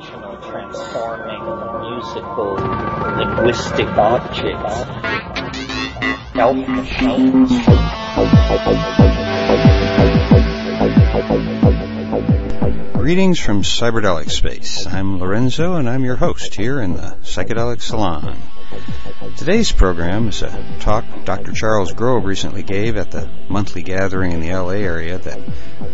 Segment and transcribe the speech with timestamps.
[0.00, 1.44] functional, transforming,
[1.92, 2.54] musical,
[3.16, 4.86] linguistic objects.
[6.34, 7.50] Machines.
[12.94, 14.86] Greetings from Cyberdelic Space.
[14.86, 18.38] I'm Lorenzo and I'm your host here in the Psychedelic Salon.
[19.36, 21.52] Today's program is a talk Dr.
[21.52, 25.40] Charles Grob recently gave at the monthly gathering in the LA area that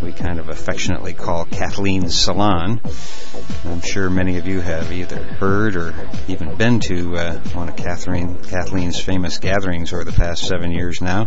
[0.03, 2.81] we kind of affectionately call Kathleen's Salon.
[3.65, 5.95] I'm sure many of you have either heard or
[6.29, 11.01] even been to uh, one of Catherine, Kathleen's famous gatherings over the past seven years
[11.01, 11.27] now.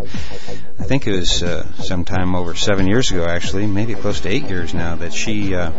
[0.79, 4.47] I think it was uh, sometime over seven years ago, actually, maybe close to eight
[4.49, 5.71] years now, that she uh,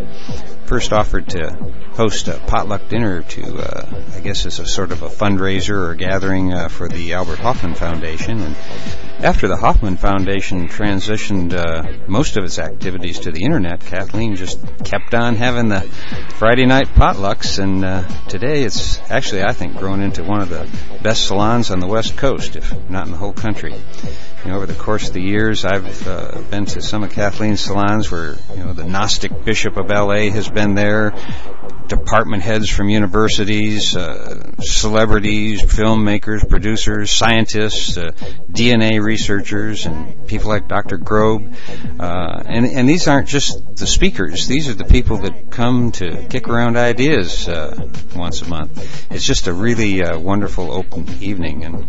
[0.67, 1.51] first offered to
[1.93, 5.95] host a potluck dinner to, uh, I guess, as a sort of a fundraiser or
[5.95, 8.41] gathering uh, for the Albert Hofmann Foundation.
[8.41, 8.57] And
[9.23, 14.59] after the Hofmann Foundation transitioned uh, most of its activities to the internet, Kathleen just
[14.85, 15.81] kept on having the
[16.39, 20.67] Friday night potlucks, and uh, today it's actually, I think, grown into one of the
[21.03, 23.75] best salons on the West Coast, if not in the whole country.
[24.45, 27.61] You know, over the course of the years, I've uh, been to some of Kathleen's
[27.61, 30.31] salons where you know the Gnostic Bishop of L.A.
[30.31, 31.13] has been there,
[31.89, 38.11] department heads from universities, uh, celebrities, filmmakers, producers, scientists, uh,
[38.51, 40.97] DNA researchers, and people like Dr.
[40.97, 41.53] Grob.
[41.99, 46.27] Uh, and, and these aren't just the speakers; these are the people that come to
[46.29, 49.11] kick around ideas uh, once a month.
[49.11, 51.87] It's just a really uh, wonderful open evening, and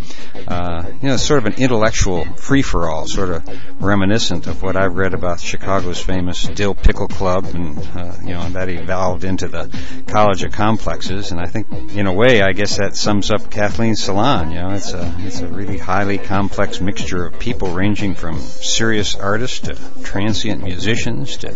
[0.48, 4.76] uh, you know, sort of an intellectual free for all, sort of reminiscent of what
[4.76, 9.48] I've read about Chicago's famous Dill Pickle Club, and uh, you know that evolved into
[9.48, 9.70] the
[10.08, 11.32] College of Complexes.
[11.32, 14.52] And I think, in a way, I guess that sums up Kathleen's salon.
[14.52, 19.16] You know, it's a it's a really highly complex mixture of people ranging from serious
[19.16, 21.54] artists to transient musicians to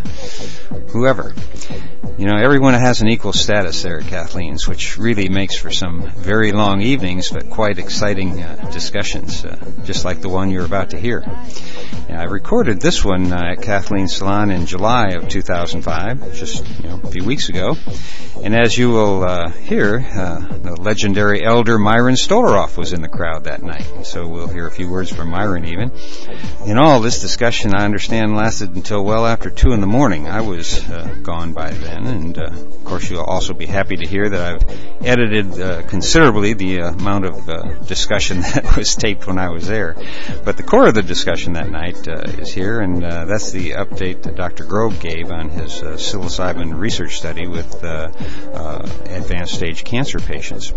[0.91, 1.33] whoever.
[2.17, 6.09] You know, everyone has an equal status there at Kathleen's, which really makes for some
[6.11, 10.91] very long evenings, but quite exciting uh, discussions, uh, just like the one you're about
[10.91, 11.25] to hear.
[12.07, 16.87] And I recorded this one uh, at Kathleen's Salon in July of 2005, just you
[16.87, 17.75] know, a few weeks ago.
[18.41, 23.07] And as you will uh, hear, uh, the legendary elder Myron Stolaroff was in the
[23.07, 24.07] crowd that night.
[24.07, 25.91] So we'll hear a few words from Myron even.
[26.65, 30.27] In all, this discussion, I understand, lasted until well after 2 in the morning.
[30.27, 34.07] I was uh, gone by then, and uh, of course you'll also be happy to
[34.07, 39.37] hear that I've edited uh, considerably the amount of uh, discussion that was taped when
[39.37, 39.95] I was there.
[40.43, 43.73] But the core of the discussion that night uh, is here, and uh, that's the
[43.73, 44.65] update that Dr.
[44.65, 48.11] Grob gave on his uh, psilocybin research study with uh,
[48.53, 50.73] uh, advanced stage cancer patients.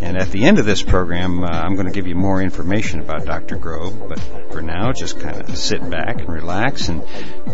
[0.00, 3.00] And at the end of this program, uh, I'm going to give you more information
[3.00, 3.56] about Dr.
[3.56, 4.20] Grob, but
[4.52, 7.02] for now, just kind of sit back and relax and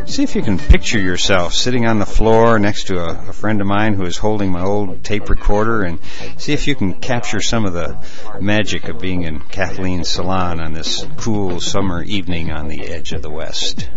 [0.05, 3.63] see if you can picture yourself sitting on the floor next to a, a friend
[3.63, 6.01] of mine who is holding my old tape recorder and
[6.37, 7.97] see if you can capture some of the
[8.41, 13.23] magic of being in Kathleen's salon on this cool summer evening on the edge of
[13.23, 13.89] the West.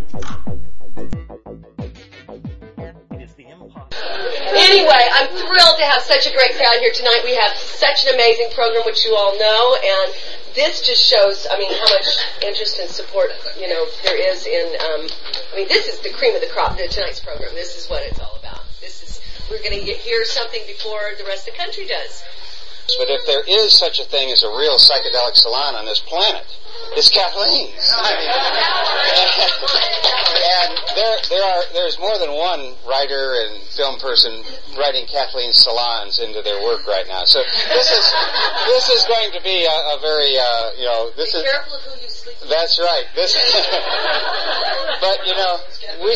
[4.56, 7.22] Anyway, I'm thrilled to have such a great crowd here tonight.
[7.24, 10.14] We have such an amazing program, which you all know, and
[10.56, 12.08] this just shows, I mean, how much
[12.42, 15.08] interest and support, you know, there is in, um,
[15.52, 17.54] I mean, this is the cream of the crop, the tonight's program.
[17.54, 18.64] This is what it's all about.
[18.80, 19.22] This is,
[19.52, 22.24] we're going to hear something before the rest of the country does.
[22.98, 26.46] But if there is such a thing as a real psychedelic salon on this planet,
[26.94, 27.74] it's Kathleen's.
[27.98, 28.30] I mean,
[30.36, 34.44] and there, there are, there's more than one writer and film person
[34.78, 37.24] writing Kathleen's salons into their work right now.
[37.26, 38.06] So this is,
[38.68, 41.44] this is going to be a, a very, uh, you know, this Be is.
[41.44, 42.50] careful of who you sleep with.
[42.50, 43.06] That's right.
[43.16, 43.34] This,
[45.02, 45.60] but you know,
[46.04, 46.12] we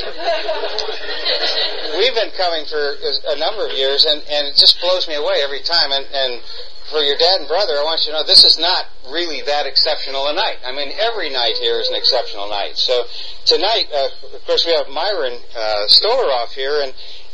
[1.97, 2.95] we've been coming for
[3.29, 5.91] a number of years, and and it just blows me away every time.
[5.91, 6.41] And and
[6.89, 9.66] for your dad and brother, I want you to know this is not really that
[9.66, 10.57] exceptional a night.
[10.66, 12.78] I mean, every night here is an exceptional night.
[12.78, 13.06] So
[13.45, 16.94] tonight, uh, of course, we have Myron uh, Stolaroff here, and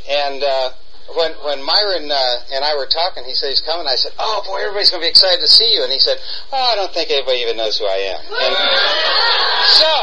[0.10, 0.44] and.
[0.44, 0.70] Uh,
[1.14, 3.86] when when Myron uh, and I were talking, he said he's coming.
[3.86, 6.18] I said, "Oh boy, everybody's going to be excited to see you." And he said,
[6.52, 8.54] "Oh, I don't think anybody even knows who I am." And
[9.86, 9.94] so,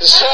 [0.00, 0.26] so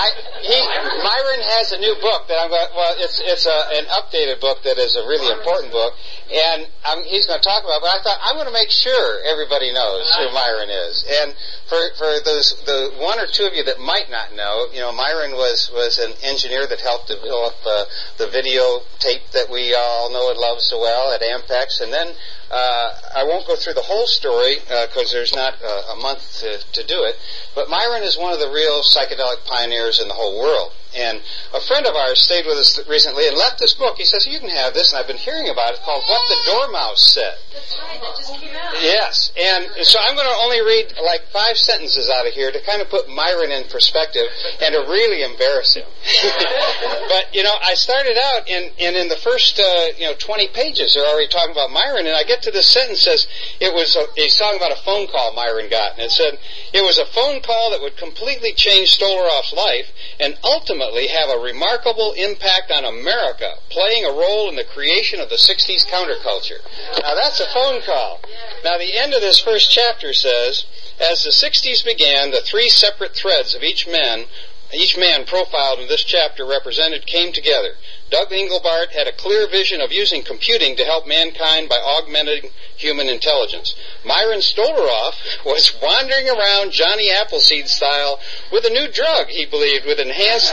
[0.00, 0.08] I
[0.40, 0.56] he
[1.04, 2.72] Myron has a new book that I'm going.
[2.72, 5.92] Well, it's it's a, an updated book that is a really important book,
[6.32, 7.84] and um, he's going to talk about.
[7.84, 11.04] But I thought I'm going to make sure everybody knows who Myron is.
[11.04, 11.36] And
[11.68, 14.92] for for those the one or two of you that might not know, you know,
[14.92, 17.84] Myron was was an engineer that helped develop uh,
[18.16, 22.08] the video tape that we all know and love so well at Ampex, and then
[22.50, 26.58] uh, I won't go through the whole story because there's not uh, a month to,
[26.58, 27.14] to do it.
[27.54, 30.72] But Myron is one of the real psychedelic pioneers in the whole world.
[30.94, 31.22] And
[31.54, 33.96] a friend of ours stayed with us recently and left this book.
[33.96, 36.36] He says, you can have this, and I've been hearing about it, called What the
[36.50, 37.34] Dormouse Said.
[37.54, 38.00] That's right.
[38.00, 38.74] That just came out.
[38.82, 42.60] Yes, and so I'm going to only read like five sentences out of here to
[42.62, 44.26] kind of put Myron in perspective
[44.60, 45.86] and to really embarrass him.
[47.08, 50.48] but you know, I started out and and in the first uh, you know 20
[50.48, 53.26] pages they're already talking about Myron, and I get to this sentence says
[53.60, 56.38] it was a, he's talking about a phone call Myron got, and it said
[56.72, 59.79] it was a phone call that would completely change Stolaroff's life
[60.18, 65.28] and ultimately have a remarkable impact on America, playing a role in the creation of
[65.28, 66.60] the 60s counterculture.
[67.02, 68.20] Now that's a phone call.
[68.64, 70.64] Now the end of this first chapter says,
[71.00, 74.26] as the 60s began, the three separate threads of each man
[74.72, 77.74] each man profiled in this chapter represented came together.
[78.10, 83.08] Doug Engelbart had a clear vision of using computing to help mankind by augmenting human
[83.08, 83.76] intelligence.
[84.04, 85.14] Myron Stolaroff
[85.44, 88.18] was wandering around Johnny Appleseed style
[88.50, 90.52] with a new drug he believed would enhance,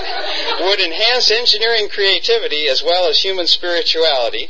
[0.60, 4.50] would enhance engineering creativity as well as human spirituality.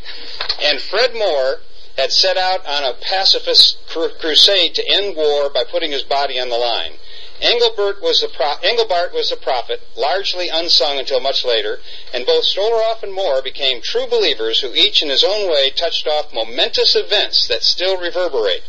[0.61, 1.61] And Fred Moore
[1.97, 6.49] had set out on a pacifist crusade to end war by putting his body on
[6.49, 6.93] the line.
[7.41, 11.79] Engelbart was, a pro- Engelbart was a prophet, largely unsung until much later,
[12.13, 16.07] and both Stolaroff and Moore became true believers who each in his own way touched
[16.07, 18.63] off momentous events that still reverberate.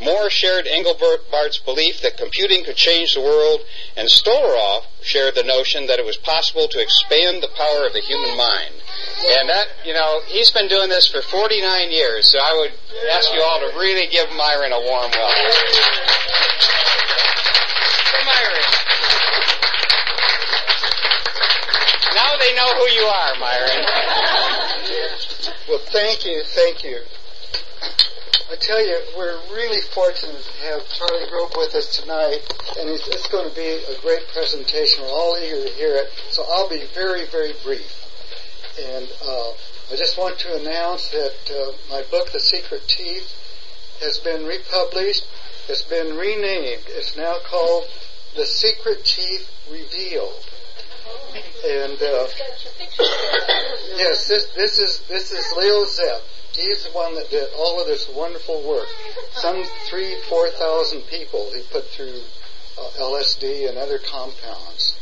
[0.00, 3.60] Moore shared Engelbart's belief that computing could change the world,
[3.96, 8.00] and Stolaroff shared the notion that it was possible to expand the power of the
[8.00, 8.74] human mind.
[9.26, 12.72] And that, you know, he's been doing this for 49 years, so I would
[13.10, 16.48] ask you all to really give Myron a warm welcome.
[18.24, 18.68] Myron.
[22.14, 23.84] Now they know who you are, Myron.
[25.68, 27.00] Well, thank you, thank you.
[28.50, 32.40] I tell you, we're really fortunate to have Charlie Grob with us tonight,
[32.80, 35.04] and it's, it's going to be a great presentation.
[35.04, 37.92] We're all eager to hear it, so I'll be very, very brief.
[38.80, 39.52] And uh,
[39.92, 43.22] I just want to announce that uh, my book, The Secret Chief,
[44.00, 45.26] has been republished.
[45.68, 46.84] It's been renamed.
[46.88, 47.84] It's now called
[48.34, 50.46] The Secret Chief Revealed.
[51.62, 52.26] And uh,
[53.96, 56.22] yes, this this is this is Leo Zeff.
[56.56, 58.88] He's the one that did all of this wonderful work.
[59.34, 62.22] Some three, four thousand people he put through
[62.78, 64.98] uh, LSD and other compounds.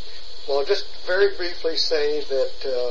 [0.48, 2.90] Well, I'll just very briefly say that uh,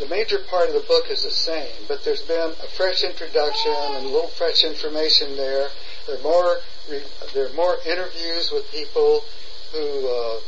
[0.00, 3.72] the major part of the book is the same, but there's been a fresh introduction
[3.72, 5.68] and a little fresh information there.
[6.06, 6.56] There are more
[7.34, 9.22] there are more interviews with people
[9.72, 10.40] who uh,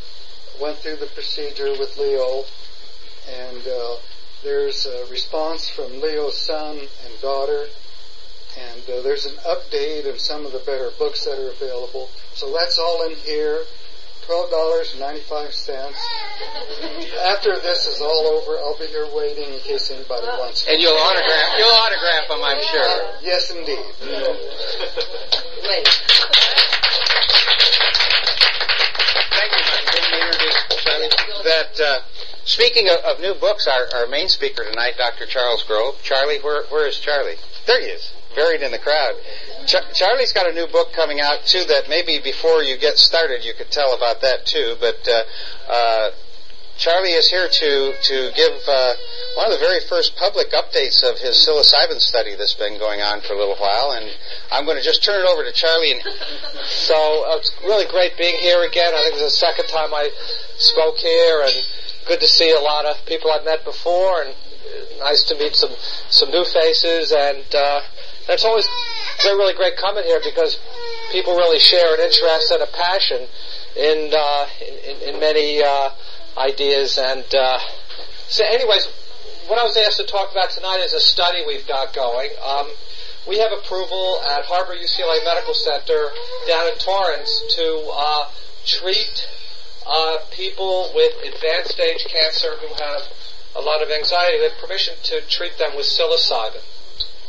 [0.61, 2.45] went through the procedure with Leo,
[3.31, 3.97] and uh,
[4.43, 7.67] there's a response from Leo's son and daughter,
[8.59, 12.09] and uh, there's an update of some of the better books that are available.
[12.35, 13.65] So that's all in here.
[14.27, 15.99] Twelve dollars and ninety-five cents.
[17.29, 20.65] After this is all over, I'll be here waiting in case anybody wants.
[20.65, 23.11] To And you'll autograph, you'll autograph them, I'm sure.
[23.23, 25.41] Yes, indeed.
[30.85, 31.09] Charlie.
[31.45, 32.01] That uh,
[32.45, 35.27] speaking of, of new books, our, our main speaker tonight, Dr.
[35.27, 35.97] Charles Grob.
[36.03, 37.37] Charlie, where where is Charlie?
[37.67, 39.15] There he is, buried in the crowd.
[39.67, 41.65] Ch- Charlie's got a new book coming out too.
[41.65, 44.77] That maybe before you get started, you could tell about that too.
[44.81, 45.23] But uh,
[45.73, 46.11] uh,
[46.77, 48.95] Charlie is here to to give uh,
[49.37, 53.21] one of the very first public updates of his psilocybin study that's been going on
[53.21, 54.11] for a little while, and
[54.51, 55.93] I'm going to just turn it over to Charlie.
[55.93, 56.03] And
[56.65, 56.95] So
[57.27, 58.93] uh, it's really great being here again.
[58.95, 60.11] I think is the second time I
[60.57, 61.55] spoke here, and
[62.07, 64.35] good to see a lot of people I've met before, and
[64.99, 65.73] nice to meet some
[66.11, 67.13] some new faces.
[67.13, 67.81] And, uh,
[68.29, 68.67] it's always
[69.23, 70.59] been really great coming here because
[71.13, 73.29] people really share an interest and a passion
[73.77, 75.91] in uh, in, in, in many uh,
[76.37, 76.99] ideas.
[76.99, 77.59] And uh,
[78.29, 78.87] so, anyways,
[79.47, 82.31] what I was asked to talk about tonight is a study we've got going.
[82.43, 82.71] Um,
[83.29, 86.11] we have approval at Harbor UCLA Medical Center
[86.47, 88.29] down in Torrance to uh,
[88.67, 89.29] treat
[89.87, 93.03] uh, people with advanced stage cancer who have
[93.57, 94.39] a lot of anxiety.
[94.39, 96.61] We have permission to treat them with psilocybin.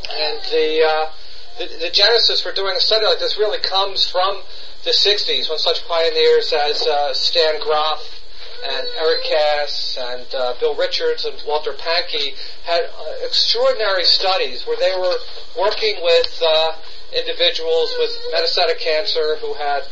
[0.08, 1.10] And the, uh,
[1.58, 4.42] the, the genesis for doing a study like this really comes from
[4.84, 8.25] the 60s when such pioneers as uh, Stan Grof
[8.64, 14.76] and Eric Kast and uh, Bill Richards and Walter Pahnke had uh, extraordinary studies where
[14.76, 15.16] they were
[15.58, 16.72] working with uh,
[17.16, 19.82] individuals with metastatic cancer who had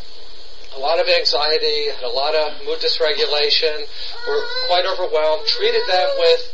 [0.76, 3.87] a lot of anxiety, had a lot of mood dysregulation,
[4.26, 6.50] were quite overwhelmed, treated them with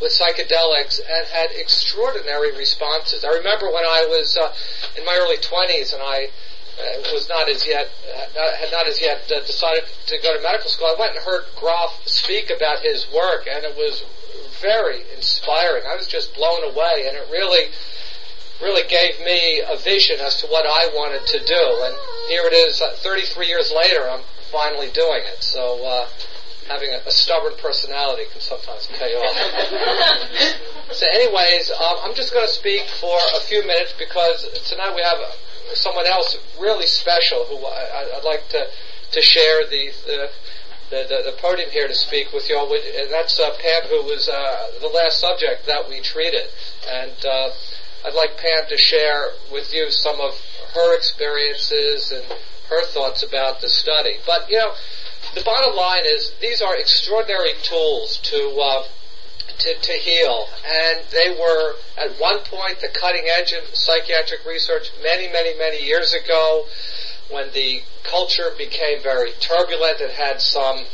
[0.00, 3.24] with psychedelics and had extraordinary responses.
[3.24, 4.52] I remember when I was uh,
[4.98, 6.26] in my early 20s and I
[7.12, 7.88] was not as yet
[8.36, 10.88] uh, had not as yet uh, decided to go to medical school.
[10.88, 14.04] I went and heard Grof speak about his work, and it was
[14.60, 15.84] very inspiring.
[15.86, 17.68] I was just blown away, and it really
[18.60, 21.64] really gave me a vision as to what I wanted to do.
[21.82, 21.94] And
[22.28, 25.42] here it is, uh, 33 years later, I'm finally doing it.
[25.42, 26.08] So uh,
[26.68, 29.34] having a, a, stubborn personality can sometimes pay off.
[30.92, 35.02] so, anyways, um, I'm just going to speak for a few minutes because tonight we
[35.02, 35.18] have
[35.74, 38.66] someone else really special who I, would like to
[39.12, 40.30] to share the, the
[40.90, 44.28] the, the, podium here to speak with you all, and that's uh, Pam, who was
[44.28, 46.48] uh, the last subject that we treated.
[46.86, 47.48] And uh,
[48.04, 50.38] I'd like Pam to share with you some of
[50.74, 52.24] her experiences and
[52.68, 54.16] her thoughts about the study.
[54.26, 54.72] But, you know,
[55.34, 58.84] the bottom line is these are extraordinary tools to, uh,
[59.62, 60.46] to, to heal.
[60.66, 65.84] And they were, at one point, the cutting edge of psychiatric research many, many, many
[65.84, 66.66] years ago
[67.30, 70.00] when the culture became very turbulent.
[70.00, 70.84] It had some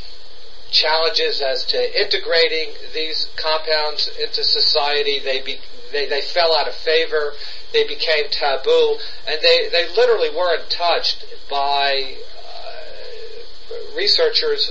[0.71, 5.19] challenges as to integrating these compounds into society.
[5.19, 5.59] They, be,
[5.93, 7.33] they, they fell out of favor.
[7.73, 8.99] They became taboo.
[9.27, 14.71] And they, they literally weren't touched by uh, researchers,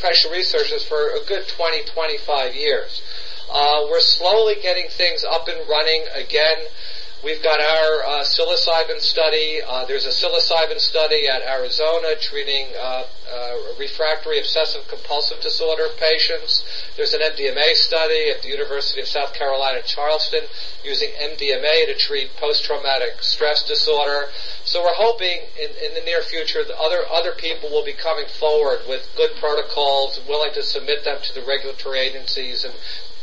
[0.00, 3.02] professional researchers for a good 20, 25 years.
[3.52, 6.56] Uh, we're slowly getting things up and running again.
[7.22, 9.60] We've got our uh, psilocybin study.
[9.60, 16.64] Uh, there's a psilocybin study at Arizona treating uh, uh refractory obsessive compulsive disorder patients.
[16.96, 20.44] There's an MDMA study at the University of South Carolina Charleston
[20.82, 24.28] using MDMA to treat post-traumatic stress disorder.
[24.64, 28.26] So we're hoping in, in the near future that other other people will be coming
[28.40, 32.72] forward with good protocols, willing to submit them to the regulatory agencies and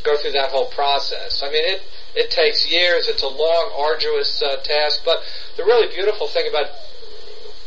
[0.04, 1.42] go through that whole process.
[1.44, 1.82] I mean, it
[2.16, 3.08] it takes years.
[3.08, 5.02] It's a long, arduous uh, task.
[5.06, 5.20] But
[5.56, 6.68] the really beautiful thing about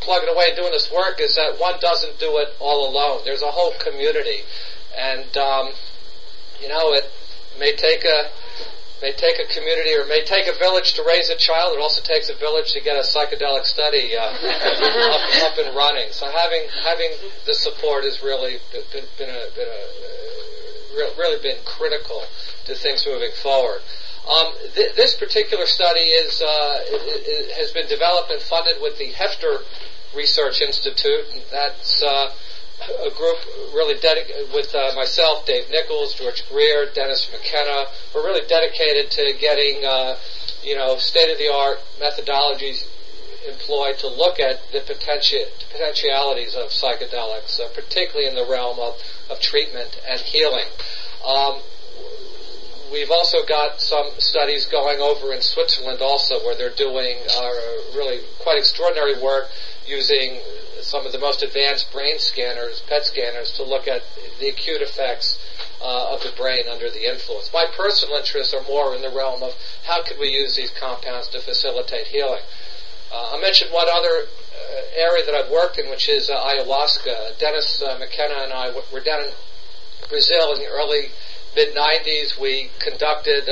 [0.01, 3.23] plugging away and doing this work is that one doesn't do it all alone.
[3.25, 4.43] There's a whole community,
[4.97, 5.73] and um,
[6.61, 7.05] you know it
[7.59, 8.31] may take a
[9.01, 11.73] may take a community or may take a village to raise a child.
[11.73, 16.13] It also takes a village to get a psychedelic study uh, up, up, and running.
[16.13, 17.13] So having having
[17.47, 19.85] the support has really been, been a, been a
[21.02, 22.23] uh, really been critical
[22.66, 23.80] to things moving forward.
[24.28, 28.99] Um, th- this particular study is uh, it, it has been developed and funded with
[28.99, 29.64] the Hefter
[30.14, 31.25] Research Institute.
[31.33, 32.33] And That's uh,
[33.04, 33.38] a group
[33.75, 37.87] really dedicated with uh, myself, Dave Nichols, George Greer, Dennis McKenna.
[38.14, 40.16] We're really dedicated to getting uh,
[40.62, 42.85] you know state of the art methodologies
[43.49, 49.00] employed to look at the potenti- potentialities of psychedelics, uh, particularly in the realm of,
[49.30, 50.66] of treatment and healing.
[51.25, 51.61] Um,
[52.92, 57.52] we've also got some studies going over in Switzerland also where they're doing uh,
[57.94, 59.49] really quite extraordinary work
[59.87, 60.40] using
[60.82, 64.02] some of the most advanced brain scanners, PET scanners, to look at
[64.40, 65.38] the acute effects
[65.80, 67.50] uh, of the brain under the influence.
[67.52, 69.54] My personal interests are more in the realm of
[69.85, 72.42] how could we use these compounds to facilitate healing.
[73.12, 77.38] Uh, I mentioned one other uh, area that I've worked in, which is uh, ayahuasca.
[77.38, 79.33] Dennis uh, McKenna and I were down in
[80.09, 81.11] Brazil in the early
[81.57, 83.49] mid 90s, we conducted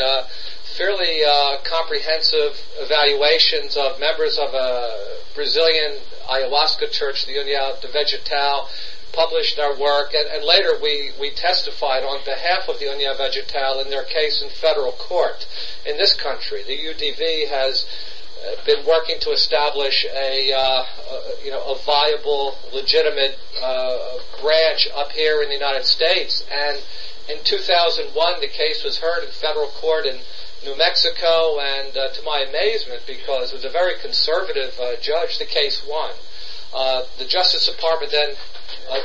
[0.77, 1.23] fairly
[1.65, 5.99] comprehensive evaluations of members of a Brazilian
[6.31, 8.69] ayahuasca church, the União do Vegetal,
[9.13, 13.81] published our work, and, and, later we, we testified on behalf of the União Vegetal
[13.81, 15.47] in their case in federal court
[15.87, 16.63] in this country.
[16.63, 17.85] The UDV has
[18.65, 25.11] been working to establish a, uh, a, you know a viable, legitimate uh, branch up
[25.13, 26.81] here in the United States, and
[27.29, 30.19] in 2001, the case was heard in federal court in
[30.65, 35.39] New Mexico, and uh, to my amazement, because it was a very conservative uh, judge,
[35.39, 36.13] the case won.
[36.73, 38.31] Uh, the Justice Department then
[38.91, 39.01] uh,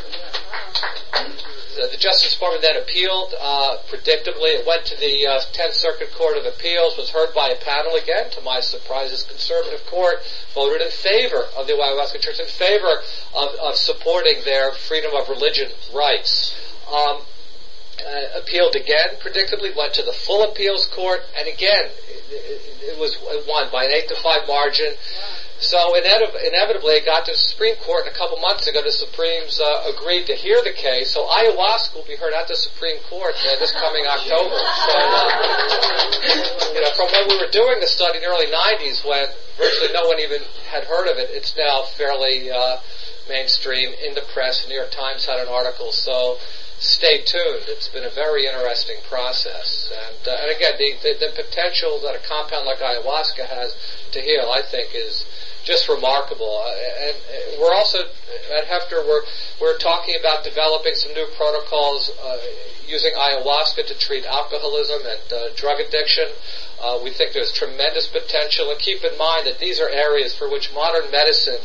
[1.75, 3.34] the Justice Department then appealed.
[3.39, 7.50] Uh, predictably, it went to the uh, Tenth Circuit Court of Appeals, was heard by
[7.50, 8.30] a panel again.
[8.32, 10.18] To my surprise, this conservative court
[10.53, 13.01] voted in favor of the ayahuasca Church, in favor
[13.36, 16.56] of, of supporting their freedom of religion rights.
[16.92, 17.22] Um,
[18.01, 21.89] uh, appealed again, predictably, went to the full appeals court, and again,
[22.29, 24.93] it, it was won by an 8 to 5 margin.
[25.63, 29.62] So inevitably, it got to the Supreme Court, and a couple months ago, the Supremes
[29.63, 31.13] uh, agreed to hear the case.
[31.13, 34.59] So ayahuasca will be heard at the Supreme Court uh, this coming October.
[34.59, 39.07] So, uh, you know, from when we were doing the study in the early 90s,
[39.07, 42.77] when virtually no one even had heard of it, it's now fairly uh,
[43.29, 44.63] mainstream in the press.
[44.63, 45.93] The New York Times had an article.
[45.93, 46.39] So
[46.83, 47.71] stay tuned.
[47.71, 49.89] It's been a very interesting process.
[49.89, 53.75] And, uh, and again, the, the, the, potential that a compound like ayahuasca has
[54.11, 55.25] to heal, I think, is
[55.63, 56.59] just remarkable.
[56.59, 58.03] Uh, and uh, we're also
[58.51, 59.23] at Hefter we're
[59.61, 62.37] we're talking about developing some new protocols uh,
[62.85, 66.27] using ayahuasca to treat alcoholism and uh, drug addiction.
[66.81, 70.51] Uh, we think there's tremendous potential, and keep in mind that these are areas for
[70.51, 71.63] which modern medicine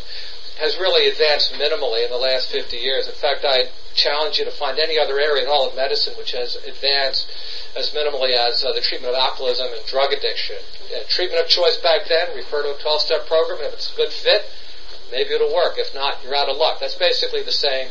[0.58, 3.06] has really advanced minimally in the last 50 years.
[3.06, 6.32] In fact, I challenge you to find any other area in all of medicine which
[6.32, 7.30] has advanced
[7.76, 10.56] as minimally as uh, the treatment of alcoholism and drug addiction.
[10.90, 13.58] Uh, treatment of choice back then, refer to a 12-step program.
[13.62, 14.42] If it's a good fit,
[15.10, 15.78] maybe it'll work.
[15.78, 16.80] If not, you're out of luck.
[16.80, 17.88] That's basically the same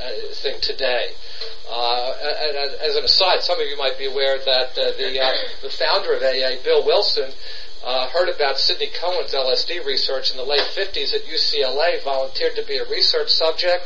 [0.00, 1.12] uh, thing today.
[1.70, 2.12] Uh,
[2.82, 6.12] as an aside, some of you might be aware that uh, the uh, the founder
[6.12, 7.30] of AA, Bill Wilson,
[7.84, 12.64] uh, heard about Sidney Cohen's LSD research in the late 50s at UCLA, volunteered to
[12.66, 13.84] be a research subject,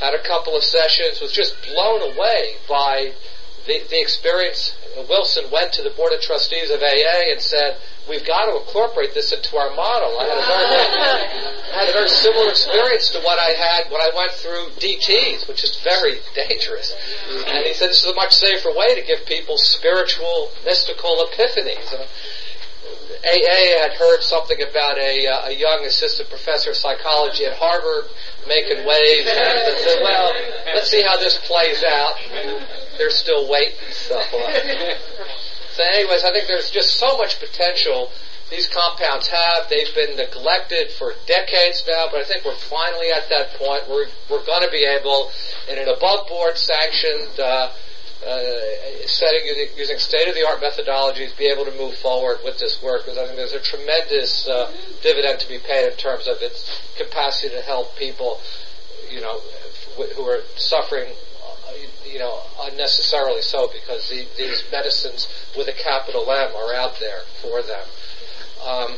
[0.00, 3.12] had a couple of sessions, was just blown away by
[3.66, 4.74] the, the experience.
[5.08, 9.14] Wilson went to the Board of Trustees of AA and said, we've got to incorporate
[9.14, 10.18] this into our model.
[10.18, 11.24] I had a very,
[11.72, 15.64] had a very similar experience to what I had when I went through DTs, which
[15.64, 16.94] is very dangerous.
[17.46, 21.92] And he said this is a much safer way to give people spiritual, mystical epiphanies.
[21.94, 22.06] And
[23.24, 28.10] AA had heard something about a, uh, a young assistant professor of psychology at Harvard
[28.48, 29.28] making waves.
[29.30, 30.34] And said, well,
[30.74, 32.14] let's see how this plays out.
[32.98, 33.78] They're still waiting.
[33.90, 34.94] So, uh,
[35.72, 38.10] so anyways, I think there's just so much potential
[38.50, 39.68] these compounds have.
[39.70, 44.06] They've been neglected for decades now, but I think we're finally at that point where
[44.28, 45.32] we're going to be able,
[45.68, 47.72] in an above-board sanctioned uh,
[48.22, 49.42] uh, setting
[49.76, 53.52] using state-of-the-art methodologies, be able to move forward with this work because I think there's
[53.52, 54.70] a tremendous uh,
[55.02, 58.40] dividend to be paid in terms of its capacity to help people,
[59.10, 59.40] you know,
[60.14, 61.72] who are suffering, uh,
[62.06, 65.26] you know, unnecessarily so because the, these medicines
[65.56, 67.86] with a capital M are out there for them.
[68.62, 68.96] Um,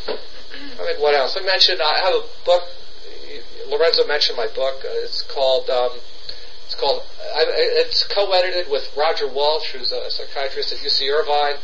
[0.79, 1.37] I mean, what else?
[1.41, 2.63] I mentioned I have a book.
[3.69, 4.81] Lorenzo mentioned my book.
[4.85, 5.71] it's called.
[5.71, 5.99] Um,
[6.67, 7.03] it's called.
[7.37, 11.61] it's co-edited with Roger Walsh, who's a psychiatrist at UC Irvine.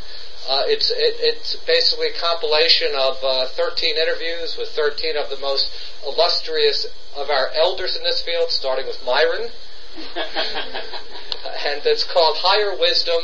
[0.48, 5.38] Uh, it's it, it's basically a compilation of uh, 13 interviews with 13 of the
[5.38, 5.70] most
[6.04, 6.86] illustrious
[7.16, 9.50] of our elders in this field, starting with Myron,
[11.64, 13.22] and it's called Higher Wisdom: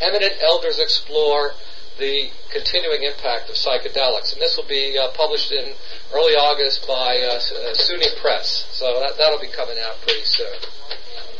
[0.00, 1.54] Eminent Elders Explore
[1.98, 5.72] the Continuing Impact of Psychedelics, and this will be uh, published in
[6.12, 8.68] early August by uh, uh SUNY Press.
[8.72, 10.56] So that, that'll be coming out pretty soon.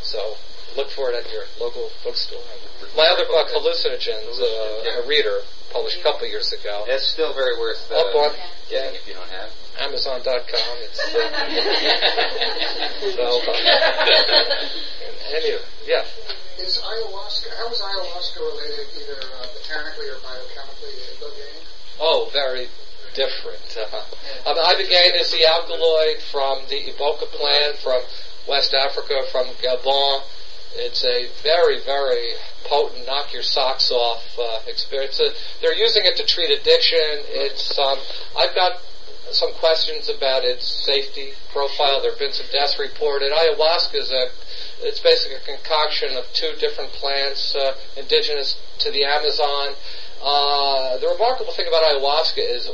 [0.02, 0.36] So
[0.76, 2.40] look for it at your local bookstore.
[2.96, 5.40] My other book, Hallucinogens, uh, a reader,
[5.72, 6.84] published a couple years ago.
[6.88, 8.32] It's still very worth uh,
[8.70, 9.50] getting if you don't have.
[9.80, 10.76] Amazon.com.
[10.82, 11.28] It's uh,
[13.12, 13.40] so.
[13.44, 13.52] Uh,
[15.36, 16.04] anyway, yeah.
[16.58, 17.52] Is ayahuasca?
[17.58, 21.62] How is ayahuasca related, either uh, botanically or biochemically, to ibogaine?
[22.00, 22.68] Oh, very
[23.14, 23.76] different.
[23.76, 24.02] Uh,
[24.48, 28.02] um, ibogaine is the alkaloid from the iboga plant from
[28.48, 30.22] West Africa, from Gabon.
[30.76, 32.34] It's a very, very
[32.64, 35.20] potent, knock your socks off uh, experience.
[35.20, 37.24] Uh, they're using it to treat addiction.
[37.32, 37.98] It's um,
[38.36, 38.80] I've got
[39.32, 42.00] some questions about its safety profile.
[42.00, 43.32] There have been some deaths reported.
[43.32, 44.30] Ayahuasca is a
[44.80, 49.74] it's basically a concoction of two different plants uh, indigenous to the Amazon.
[50.20, 52.68] Uh, the remarkable thing about ayahuasca is,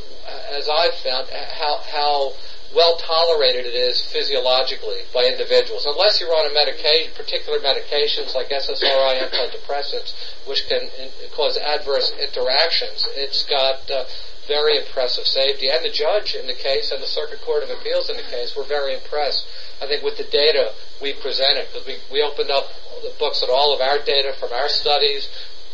[0.51, 2.33] as I've found, how how
[2.75, 5.85] well tolerated it is physiologically by individuals.
[5.87, 10.15] Unless you're on a medication, particular medications like SSRI antidepressants,
[10.47, 14.05] which can in, cause adverse interactions, it's got uh,
[14.47, 15.69] very impressive safety.
[15.71, 18.57] And the judge in the case and the Circuit Court of Appeals in the case
[18.57, 19.47] were very impressed,
[19.81, 22.69] I think, with the data we presented because we, we opened up
[23.03, 25.29] the books at all of our data from our studies.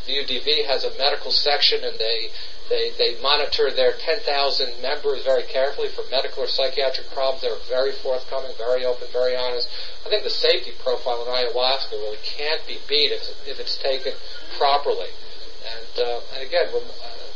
[0.06, 2.30] The UDV has a medical section and they
[2.68, 4.28] they, they monitor their 10,000
[4.82, 7.40] members very carefully for medical or psychiatric problems.
[7.40, 9.68] They're very forthcoming, very open, very honest.
[10.04, 14.12] I think the safety profile in ayahuasca really can't be beat if, if it's taken
[14.58, 15.08] properly.
[15.64, 16.68] And, uh, and again,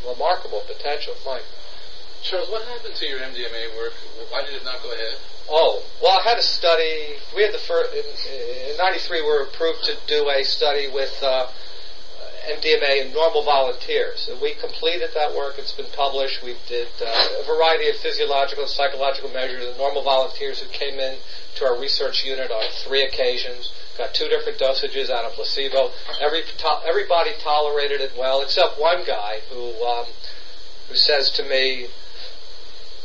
[0.06, 1.14] remarkable potential.
[1.24, 1.44] Mike.
[2.22, 3.92] Charles, what happened to your MDMA work?
[4.30, 5.18] Why did it not go ahead?
[5.50, 7.18] Oh, well, I had a study.
[7.34, 8.06] We had the first, in,
[8.70, 11.50] in 93 we were approved to do a study with, uh,
[12.48, 14.28] MDMA in normal volunteers.
[14.28, 15.58] And we completed that work.
[15.58, 16.42] It's been published.
[16.42, 20.98] We did uh, a variety of physiological and psychological measures of normal volunteers who came
[20.98, 21.18] in
[21.56, 23.70] to our research unit on three occasions.
[23.98, 25.90] Got two different dosages on a placebo.
[26.20, 30.06] Every to- everybody tolerated it well, except one guy who um,
[30.88, 31.88] who says to me,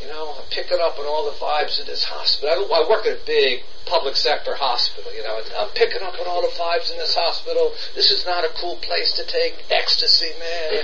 [0.01, 2.71] you know, I'm picking up on all the vibes in this hospital.
[2.73, 6.27] I, I work at a big public sector hospital, you know, I'm picking up on
[6.27, 7.71] all the vibes in this hospital.
[7.95, 10.83] This is not a cool place to take ecstasy, man.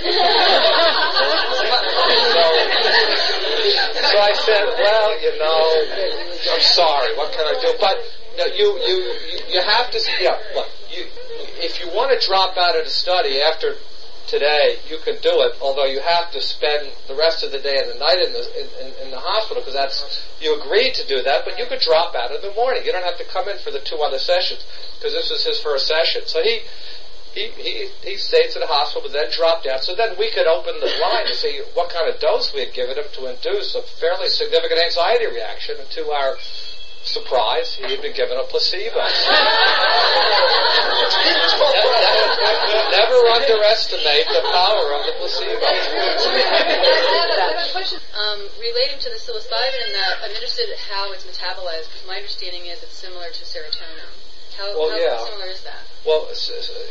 [2.32, 2.44] so,
[4.08, 5.84] so I said, well, you know,
[6.52, 7.16] I'm sorry.
[7.16, 7.76] What can I do?
[7.78, 8.00] But
[8.36, 8.96] no, you you
[9.48, 9.98] you have to.
[10.20, 11.06] Yeah, look, you
[11.62, 13.74] if you want to drop out of the study after
[14.26, 15.56] today, you can do it.
[15.60, 18.44] Although you have to spend the rest of the day and the night in the
[18.58, 20.02] in, in, in the hospital because that's
[20.40, 21.44] you agreed to do that.
[21.44, 22.82] But you could drop out in the morning.
[22.84, 24.64] You don't have to come in for the two other sessions
[24.98, 26.22] because this was his first session.
[26.26, 26.62] So he.
[27.34, 29.82] He, he, he stayed to the hospital but then dropped out.
[29.82, 32.72] So then we could open the line to see what kind of dose we had
[32.72, 35.74] given him to induce a fairly significant anxiety reaction.
[35.98, 36.38] To our
[37.04, 38.98] surprise, he had been given a placebo.
[42.90, 45.60] Never underestimate the power of the placebo.
[45.60, 45.76] I
[47.52, 51.24] have a question um, relating to the psilocybin and that I'm interested in how it's
[51.24, 54.08] metabolized because my understanding is it's similar to serotonin.
[54.56, 55.24] How, Well, how yeah.
[55.24, 55.82] similar is that?
[56.06, 56.28] Well,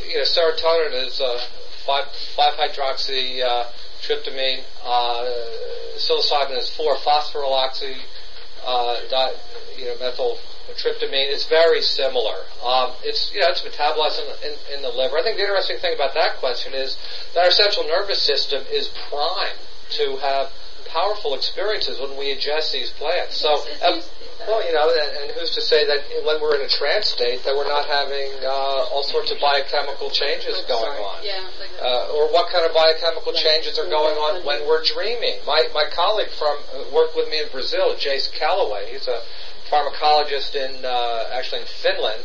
[0.08, 1.40] you know, serotonin is uh,
[1.86, 2.06] 5,
[2.38, 3.66] 5-hydroxy uh.
[4.84, 5.24] Uh,
[5.96, 7.96] psilocybin is 4-phosphoryloxy
[8.66, 9.36] uh, di-
[9.78, 11.32] you know, methyltryptamine.
[11.32, 12.46] It's very similar.
[12.64, 15.18] Um, it's you know, it's metabolized in the, in, in the liver.
[15.18, 16.98] I think the interesting thing about that question is
[17.34, 19.60] that our central nervous system is primed
[19.98, 20.52] to have
[20.88, 23.38] powerful experiences when we ingest these plants.
[23.38, 23.66] So,
[24.48, 27.44] well, you know, and, and who's to say that when we're in a trance state
[27.46, 31.24] that we're not having uh, all sorts of biochemical changes going on?
[31.24, 35.40] Yeah, like uh, or what kind of biochemical changes are going on when we're dreaming.
[35.46, 38.92] My my colleague from uh, worked with me in Brazil, Jace Callaway.
[38.92, 39.22] He's a
[39.72, 42.24] pharmacologist in uh, actually in Finland.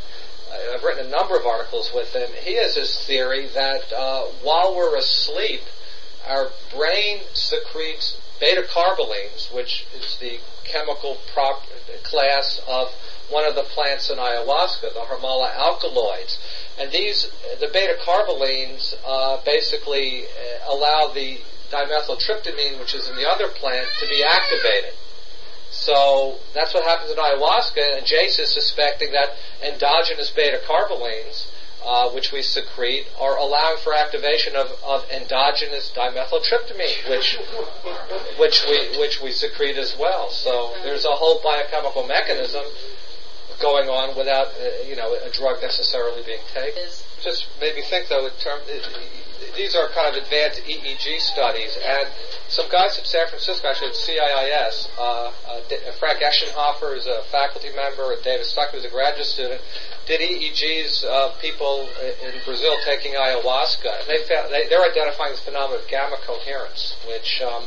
[0.50, 2.28] Uh, I've written a number of articles with him.
[2.42, 5.60] He has this theory that uh, while we're asleep,
[6.26, 11.66] our brain secretes beta carbolines, which is the chemical prop-
[12.02, 12.88] class of
[13.30, 16.38] one of the plants in ayahuasca, the Harmala alkaloids.
[16.78, 21.38] And these, the beta carbolines, uh, basically uh, allow the
[21.70, 24.94] dimethyltryptamine, which is in the other plant, to be activated.
[25.70, 31.46] So that's what happens in ayahuasca, and Jace is suspecting that endogenous beta carbolines,
[31.84, 37.38] uh, which we secrete, are allowing for activation of, of endogenous dimethyltryptamine, which
[38.38, 40.30] which we which we secrete as well.
[40.30, 42.64] So there's a whole biochemical mechanism
[43.60, 46.82] going on without uh, you know a drug necessarily being taken.
[47.22, 48.60] Just made me think though in term
[49.56, 52.08] these are kind of advanced EEG studies and
[52.48, 57.68] some guys at San Francisco actually at CIIS uh, uh, Frank Echenhofer is a faculty
[57.74, 59.60] member and David Stuck who's a graduate student
[60.06, 61.88] did EEGs of people
[62.22, 66.96] in Brazil taking ayahuasca and they found they, they're identifying this phenomenon of gamma coherence
[67.06, 67.64] which um,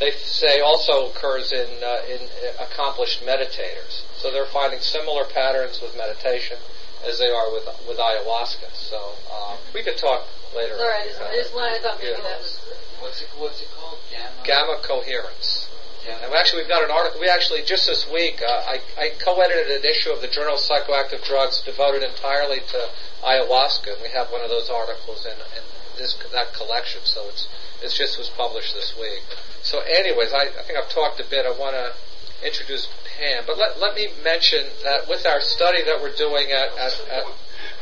[0.00, 4.02] they say also occurs in uh, in uh, accomplished meditators.
[4.16, 6.58] So they're finding similar patterns with meditation
[7.04, 8.70] as they are with with ayahuasca.
[8.74, 8.98] So
[9.32, 10.76] um, we could talk later.
[10.76, 12.22] Laura, I just, I wanted, I thought maybe Yeah.
[12.22, 12.58] that was.
[13.00, 13.98] What's it, what's it called?
[14.10, 14.30] Gamma?
[14.46, 15.66] Gamma coherence.
[16.06, 16.18] Yeah.
[16.22, 17.18] And actually, we've got an article.
[17.20, 20.60] We actually just this week, uh, I, I co-edited an issue of the Journal of
[20.62, 22.78] Psychoactive Drugs devoted entirely to
[23.22, 25.62] ayahuasca, and we have one of those articles in, in
[25.98, 27.02] this that collection.
[27.04, 27.46] So it's
[27.82, 29.22] it's just was published this week.
[29.62, 31.46] So, anyways, I, I think I've talked a bit.
[31.46, 31.94] I want to
[32.44, 36.76] introduce Pam, but let let me mention that with our study that we're doing at,
[36.78, 37.24] at, at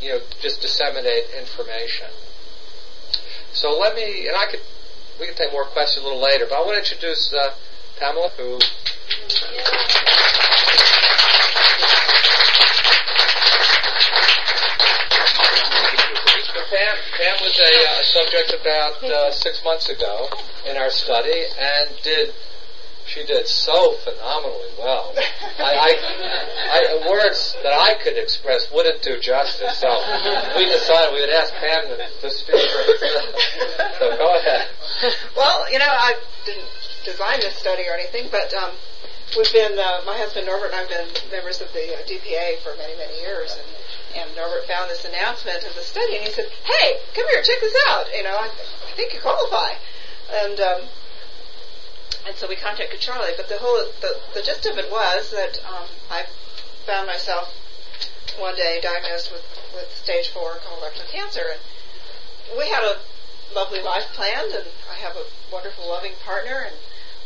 [0.00, 2.08] you know, just disseminate information.
[3.52, 4.61] So let me, and I could
[5.20, 6.46] we can take more questions a little later.
[6.48, 7.52] But I want to introduce uh,
[7.98, 8.58] Pamela, who.
[16.72, 20.26] Pam, Pam was a uh, subject about uh, six months ago
[20.64, 22.32] in our study and did
[23.04, 25.12] she did so phenomenally well.
[25.58, 29.80] I, I, I, words that I could express wouldn't do justice.
[29.80, 29.90] So
[30.56, 32.56] we decided we would ask Pam to, to speak.
[33.98, 34.68] so go ahead.
[35.37, 36.14] Well, you know, I
[36.46, 36.70] didn't
[37.04, 38.70] design this study or anything, but um,
[39.37, 42.77] we've been, uh, my husband Norbert and I've been members of the uh, DPA for
[42.77, 43.68] many, many years, and
[44.14, 47.61] and Norbert found this announcement of the study, and he said, "Hey, come here, check
[47.61, 48.07] this out.
[48.14, 49.73] You know, I, I think you qualify."
[50.31, 50.81] And um,
[52.27, 53.33] and so we contacted Charlie.
[53.37, 56.27] But the whole the, the gist of it was that um, I
[56.85, 57.57] found myself
[58.38, 61.61] one day diagnosed with with stage four colorectal cancer, and
[62.59, 63.01] we had a
[63.55, 66.77] lovely life planned, and I have a wonderful, loving partner, and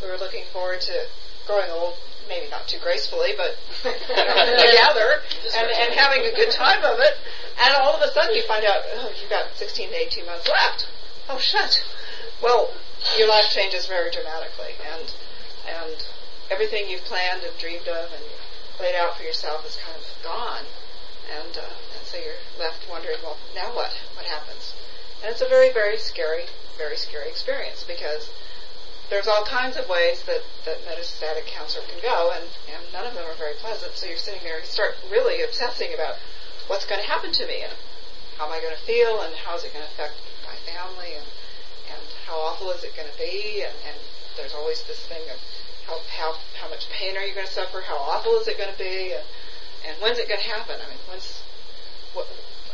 [0.02, 1.06] we were looking forward to
[1.46, 1.94] growing old
[2.28, 5.22] maybe not too gracefully, but together,
[5.56, 7.14] and, and having a good time of it.
[7.62, 10.48] And all of a sudden you find out, oh, you've got 16 to 18 months
[10.48, 10.86] left.
[11.28, 11.84] Oh, shit.
[12.42, 12.74] Well,
[13.18, 15.14] your life changes very dramatically, and
[15.66, 15.96] and
[16.50, 18.22] everything you've planned and dreamed of and
[18.78, 20.64] laid out for yourself is kind of gone,
[21.26, 23.90] and uh, and so you're left wondering, well, now what?
[24.14, 24.74] What happens?
[25.22, 26.44] And it's a very, very scary,
[26.76, 28.30] very scary experience because
[29.08, 33.14] there's all kinds of ways that, that metastatic cancer can go, and, and none of
[33.14, 33.94] them are very pleasant.
[33.94, 36.16] So you're sitting there, you start really obsessing about
[36.66, 37.72] what's going to happen to me, and
[38.36, 41.14] how am I going to feel, and how is it going to affect my family,
[41.14, 41.26] and,
[41.94, 43.98] and how awful is it going to be, and, and
[44.36, 45.38] there's always this thing of
[45.86, 48.72] how, how, how much pain are you going to suffer, how awful is it going
[48.72, 49.22] to be, and,
[49.86, 50.82] and when's it going to happen?
[50.82, 51.46] I mean, when's,
[52.12, 52.26] what,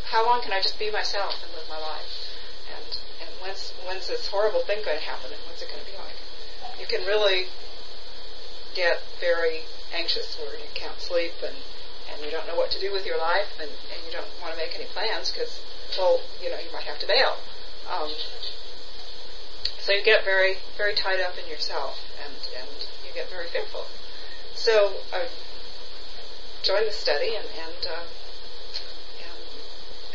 [0.08, 2.32] how long can I just be myself and live my life?
[2.72, 5.90] And, and when's, when's this horrible thing going to happen, and what's it going to
[5.90, 6.21] be like?
[6.78, 7.46] You can really
[8.74, 9.62] get very
[9.94, 11.56] anxious where you can't sleep and,
[12.10, 14.52] and you don't know what to do with your life and, and you don't want
[14.52, 15.60] to make any plans because,
[15.98, 17.36] well, you know, you might have to bail.
[17.90, 18.10] Um,
[19.80, 23.84] so you get very, very tied up in yourself and, and you get very fearful.
[24.54, 25.28] So I
[26.62, 28.04] joined the study and, and, uh,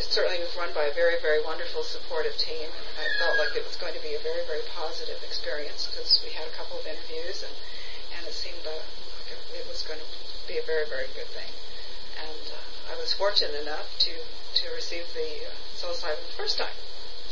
[0.05, 2.69] certainly was run by a very, very wonderful supportive team.
[2.97, 6.29] I felt like it was going to be a very, very positive experience because we
[6.33, 7.53] had a couple of interviews and,
[8.17, 10.09] and it seemed uh, like it was going to
[10.45, 11.49] be a very, very good thing.
[12.21, 16.77] And uh, I was fortunate enough to, to receive the uh, psilocybin the first time.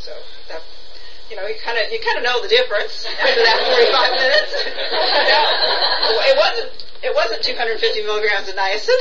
[0.02, 0.14] So
[0.48, 0.62] that,
[1.30, 4.52] you know, you kind of you kind of know the difference after that 45 minutes.
[6.30, 6.70] it wasn't
[7.02, 8.94] it wasn't 250 milligrams of niacin.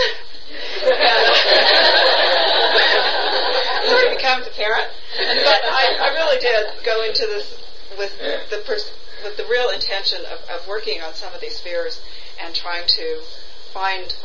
[3.89, 4.88] sort of becomes apparent.
[5.17, 7.65] But I, I really did go into this
[7.98, 8.13] with
[8.50, 8.91] the pers-
[9.24, 12.02] with the real intention of, of working on some of these fears
[12.43, 13.21] and trying to
[13.74, 14.15] find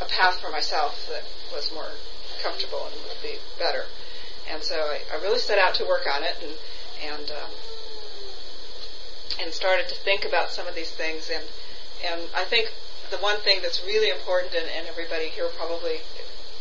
[0.00, 1.24] a path for myself that
[1.54, 1.90] was more
[2.42, 3.84] comfortable and would be better.
[4.48, 6.54] And so I, I really set out to work on it and
[7.02, 7.50] and um,
[9.40, 11.44] and started to think about some of these things and
[12.04, 12.72] and I think
[13.10, 16.00] the one thing that's really important and, and everybody here probably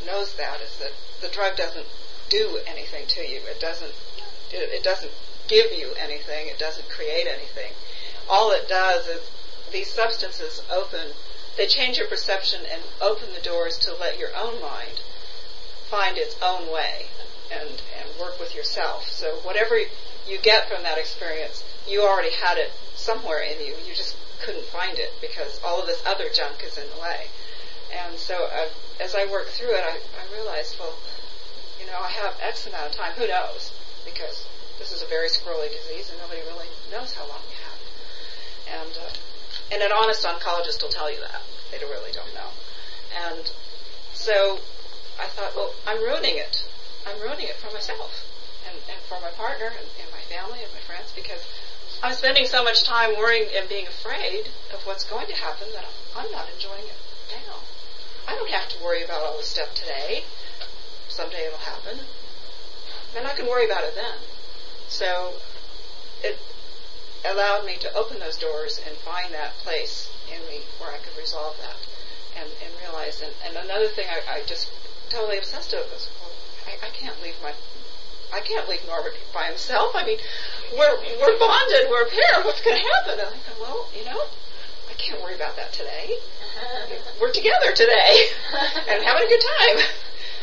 [0.05, 1.85] knows that is that the drug doesn't
[2.29, 3.41] do anything to you.
[3.49, 3.93] It doesn't.
[4.51, 5.11] It, doesn't
[5.47, 6.47] give you anything.
[6.47, 7.71] It doesn't create anything.
[8.27, 9.29] All it does is
[9.71, 11.13] these substances open.
[11.55, 15.01] They change your perception and open the doors to let your own mind
[15.89, 17.07] find its own way
[17.51, 19.07] and and work with yourself.
[19.09, 19.77] So whatever
[20.27, 23.73] you get from that experience, you already had it somewhere in you.
[23.87, 27.27] You just couldn't find it because all of this other junk is in the way.
[27.91, 30.95] And so uh, as I worked through it, I, I realized, well,
[31.91, 33.13] know, I have X amount of time.
[33.13, 33.71] Who knows?
[34.05, 34.45] Because
[34.77, 37.79] this is a very squirrely disease, and nobody really knows how long you have.
[38.81, 39.13] And uh,
[39.71, 42.49] and an honest oncologist will tell you that they really don't know.
[43.29, 43.51] And
[44.13, 44.59] so
[45.19, 46.65] I thought, well, I'm ruining it.
[47.05, 48.25] I'm ruining it for myself
[48.67, 51.41] and, and for my partner and, and my family and my friends because
[52.03, 55.85] I'm spending so much time worrying and being afraid of what's going to happen that
[56.15, 56.99] I'm not enjoying it
[57.31, 57.61] now.
[58.27, 60.23] I don't have to worry about all this stuff today
[61.09, 61.99] someday it'll happen.
[63.17, 64.17] And I can worry about it then.
[64.87, 65.33] So
[66.23, 66.37] it
[67.25, 71.17] allowed me to open those doors and find that place in me where I could
[71.17, 71.77] resolve that
[72.37, 73.21] and, and realize.
[73.21, 74.71] And, and another thing I, I just
[75.09, 76.31] totally obsessed over was, well,
[76.67, 77.53] I, I can't leave my,
[78.31, 79.95] I can't leave Norbert by himself.
[79.95, 80.19] I mean,
[80.77, 82.43] we're we're bonded, we're a pair.
[82.43, 83.19] What's going to happen?
[83.19, 84.21] And I thought, well, you know,
[84.89, 86.17] I can't worry about that today.
[87.21, 88.27] We're together today
[88.89, 89.77] and having a good time.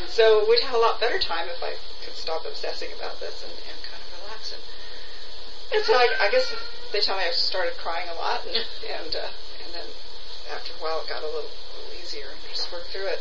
[0.09, 3.51] So we'd have a lot better time if I could stop obsessing about this and,
[3.51, 4.53] and kind of relax.
[4.53, 4.61] And,
[5.73, 6.53] And so I, I guess
[6.91, 9.29] they tell me I started crying a lot, and and uh,
[9.63, 9.87] and then
[10.53, 13.19] after a while it got a little, little easier, and just worked through it.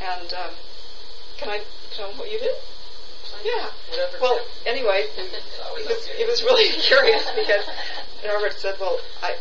[0.00, 0.52] And um,
[1.36, 1.62] can I
[1.92, 2.54] tell them what you did?
[3.42, 3.70] Yeah.
[3.90, 4.16] Whatever.
[4.20, 7.64] Well, anyway, it was it was really curious because
[8.24, 9.36] Norbert said, "Well, I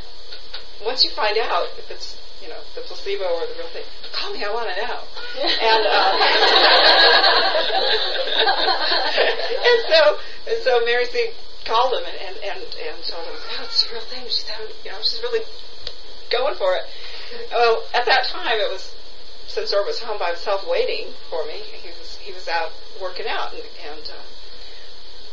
[0.83, 4.33] once you find out if it's you know the placebo or the real thing, call
[4.33, 4.43] me.
[4.43, 4.99] I want to know."
[5.43, 6.13] And uh,
[9.69, 11.31] and so and so Mary C
[11.65, 14.73] called him and and and, and told him, "Oh, it's the real thing." She's having,
[14.85, 15.41] you know she's really
[16.29, 16.83] going for it.
[17.51, 18.95] Well, at that time it was
[19.47, 21.59] since Norbert was home by himself waiting for me.
[21.59, 22.71] He was he was out
[23.01, 24.23] working out and and uh,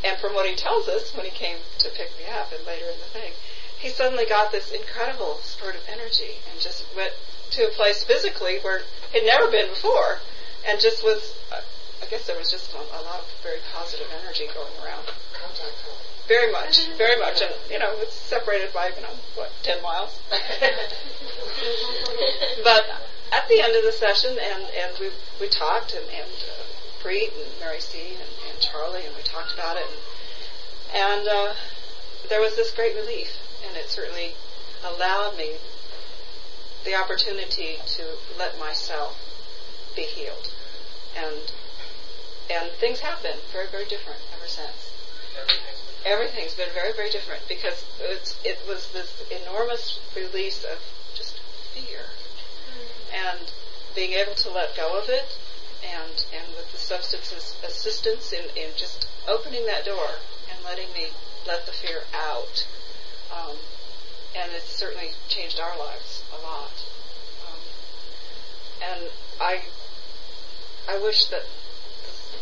[0.05, 2.87] and from what he tells us when he came to pick me up and later
[2.87, 3.33] in the thing,
[3.79, 7.13] he suddenly got this incredible spurt of energy and just went
[7.51, 8.83] to a place physically where
[9.13, 10.19] he'd never been before,
[10.67, 11.35] and just was.
[12.03, 15.05] I guess there was just a, a lot of very positive energy going around.
[16.27, 20.19] Very much, very much, and you know it's separated by you know what ten miles.
[22.65, 22.85] but
[23.33, 25.11] at the end of the session, and and we
[25.41, 26.65] we talked, and and uh,
[27.03, 29.99] Preet and Mary C and, and Charlie, and we talked about it, and,
[30.95, 31.55] and uh,
[32.29, 34.35] there was this great relief, and it certainly
[34.85, 35.57] allowed me
[36.85, 38.03] the opportunity to
[38.39, 39.19] let myself
[39.95, 40.51] be healed,
[41.17, 41.53] and
[42.51, 44.91] and things have been very very different ever since.
[46.05, 47.85] Everything's been very very different because
[48.45, 50.79] it was this enormous release of
[51.15, 51.41] just
[51.75, 52.07] fear
[53.13, 53.53] and
[53.95, 55.39] being able to let go of it
[55.85, 60.11] and and with the substance's assistance in, in just opening that door
[60.51, 61.09] and letting me
[61.47, 62.67] let the fear out.
[63.33, 63.57] Um,
[64.35, 66.85] and it's certainly changed our lives a lot.
[67.47, 67.61] Um,
[68.83, 69.63] and I
[70.89, 71.45] I wish that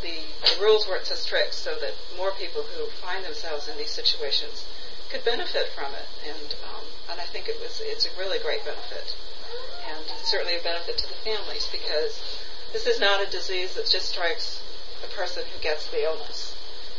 [0.03, 3.91] the, the rules weren't so strict so that more people who find themselves in these
[3.91, 4.65] situations
[5.11, 6.09] could benefit from it.
[6.29, 9.17] And um, and I think it was it's a really great benefit
[9.89, 12.21] and certainly a benefit to the families because
[12.73, 14.61] this is not a disease that just strikes
[15.01, 16.55] the person who gets the illness.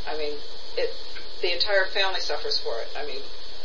[0.08, 0.34] I mean,
[0.78, 0.94] it
[1.42, 2.90] the entire family suffers for it.
[2.98, 3.22] I mean,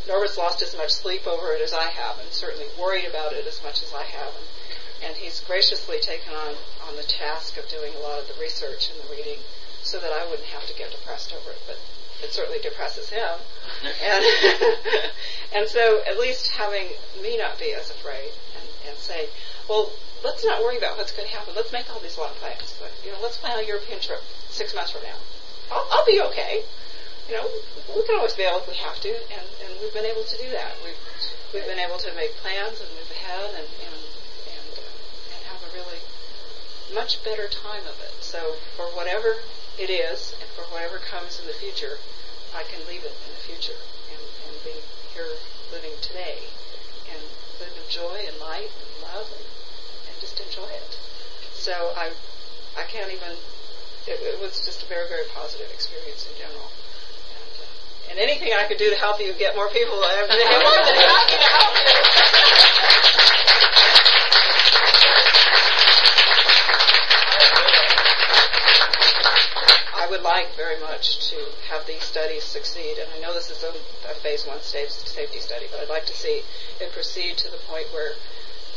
[0.07, 3.47] Norbert's lost as much sleep over it as I have, and certainly worried about it
[3.47, 4.35] as much as I have.
[4.35, 4.47] And,
[5.11, 6.55] and he's graciously taken on
[6.89, 9.39] on the task of doing a lot of the research and the reading,
[9.83, 11.61] so that I wouldn't have to get depressed over it.
[11.67, 11.79] But
[12.23, 13.39] it certainly depresses him.
[14.03, 14.25] and
[15.55, 16.89] and so at least having
[17.23, 19.29] me not be as afraid and, and say,
[19.69, 19.91] well,
[20.25, 21.55] let's not worry about what's going to happen.
[21.55, 22.75] Let's make all these long plans.
[22.81, 25.17] But, you know, let's plan a European trip six months from now.
[25.71, 26.65] I'll, I'll be okay.
[27.29, 27.49] You know,
[27.97, 30.51] we can always bail if we have to, and, and we've been able to do
[30.53, 30.77] that.
[30.85, 31.01] We've
[31.55, 34.01] we've been able to make plans and move ahead and and
[34.53, 36.05] and, uh, and have a really
[36.93, 38.13] much better time of it.
[38.21, 39.41] So for whatever
[39.79, 41.97] it is, and for whatever comes in the future,
[42.53, 43.81] I can leave it in the future
[44.13, 44.85] and, and be
[45.17, 45.41] here
[45.73, 46.45] living today
[47.09, 47.23] and
[47.59, 49.49] live in joy and light and love and,
[50.13, 50.99] and just enjoy it.
[51.55, 52.13] So I
[52.77, 53.33] I can't even.
[54.07, 56.69] It, it was just a very very positive experience in general.
[58.11, 60.97] And, uh, anything I could do to help you get more people, I'm more than
[60.97, 61.75] happy to help
[69.97, 71.37] I would like very much to
[71.71, 73.73] have these studies succeed, and I know this is a,
[74.11, 76.43] a phase one safety study, but I'd like to see
[76.81, 78.13] it proceed to the point where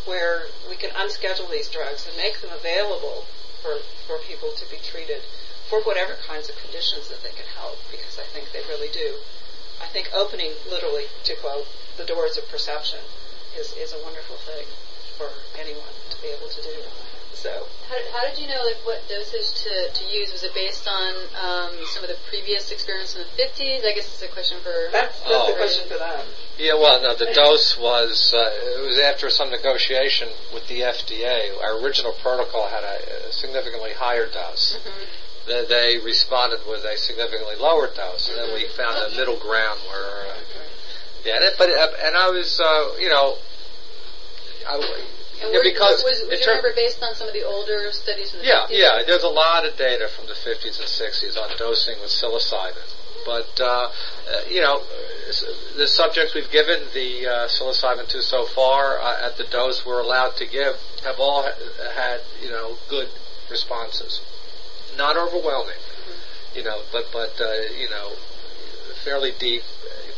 [0.07, 3.25] where we can unschedule these drugs and make them available
[3.61, 3.75] for,
[4.07, 5.21] for people to be treated
[5.69, 9.15] for whatever kinds of conditions that they can help, because I think they really do.
[9.81, 12.99] I think opening, literally, to quote, the doors of perception
[13.57, 14.65] is, is a wonderful thing
[15.17, 16.77] for anyone to be able to do.
[17.33, 20.31] So, How, how did you know like what dosage to, to use?
[20.31, 23.85] Was it based on um, some of the previous experience in the 50s?
[23.85, 24.73] I guess it's a question for.
[24.91, 25.53] that's, that's Oh.
[25.53, 26.25] a question for them.
[26.57, 28.49] Yeah, well, no, the dose was, uh,
[28.81, 31.53] it was after some negotiation with the FDA.
[31.61, 34.79] Our original protocol had a, a significantly higher dose.
[34.83, 34.93] Then
[35.47, 40.27] they responded with a significantly lower dose, and then we found a middle ground where,
[40.27, 40.37] uh,
[41.23, 43.35] yeah, and, but, uh, and I was, uh, you know,
[44.67, 44.75] I,
[45.41, 48.31] And yeah, because was, was in your number based on some of the older studies
[48.31, 48.75] from the yeah, 50s?
[48.75, 49.03] yeah.
[49.05, 52.87] There's a lot of data from the 50s and 60s on dosing with psilocybin.
[53.25, 54.81] But, uh, uh, you know,
[55.75, 59.99] the subjects we've given the uh, psilocybin to so far uh, at the dose we're
[59.99, 63.09] allowed to give have all had, you know, good
[63.51, 64.21] responses.
[64.97, 65.77] Not overwhelming,
[66.55, 68.13] you know, but, but uh, you know,
[69.03, 69.61] fairly deep,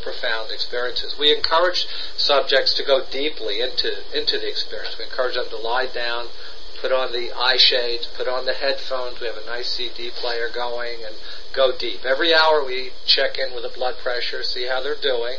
[0.02, 1.16] profound experiences.
[1.20, 1.86] We encourage
[2.18, 4.98] subjects to go deeply into into the experience.
[4.98, 6.28] We encourage them to lie down,
[6.82, 9.20] put on the eye shades, put on the headphones.
[9.20, 11.16] We have a nice CD player going, and
[11.54, 12.06] go deep.
[12.06, 15.38] Every hour we check in with the blood pressure, see how they're doing.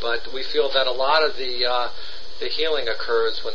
[0.00, 1.90] But we feel that a lot of the uh,
[2.40, 3.54] the healing occurs when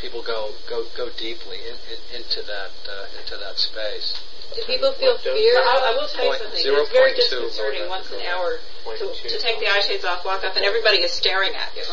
[0.00, 4.20] people go go go deeply in, in, into that uh, into that space.
[4.54, 5.58] Do people feel fear?
[5.58, 6.54] I, I will tell you something.
[6.54, 10.44] It's very point disconcerting once an hour to, to take the eye shades off, walk
[10.44, 11.82] up, and everybody is staring at you.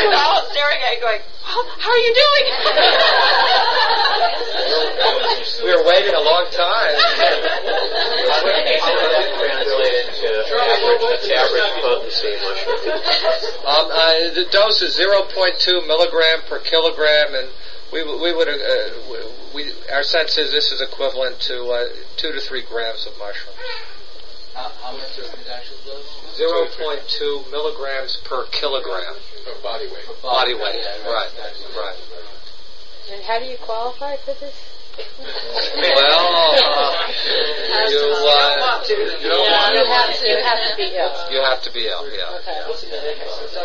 [0.00, 2.44] They're all staring at you, going, "Oh, "How are you doing?"
[5.62, 6.96] We were waiting a long time.
[9.40, 12.80] translated to average, what's the average potency mushroom?
[13.64, 17.48] Um, uh, the dose is 0.2 milligram per kilogram, and
[17.92, 18.54] we we would uh,
[19.54, 23.54] we our sense is this is equivalent to uh, two to three grams of mushroom.
[24.54, 26.20] How, how much is the actual dose?
[26.38, 29.14] 0.2 milligrams per kilogram
[29.62, 30.06] body weight.
[30.22, 30.84] body weight.
[31.06, 31.30] Right,
[31.76, 31.96] right.
[33.12, 34.54] And how do you qualify for this?
[34.98, 35.36] Well,
[36.60, 37.08] uh,
[37.88, 39.29] you uh, want You
[40.56, 42.02] have to, you have to be ill.
[42.06, 43.14] You have to be ill.
[43.54, 43.60] Yeah.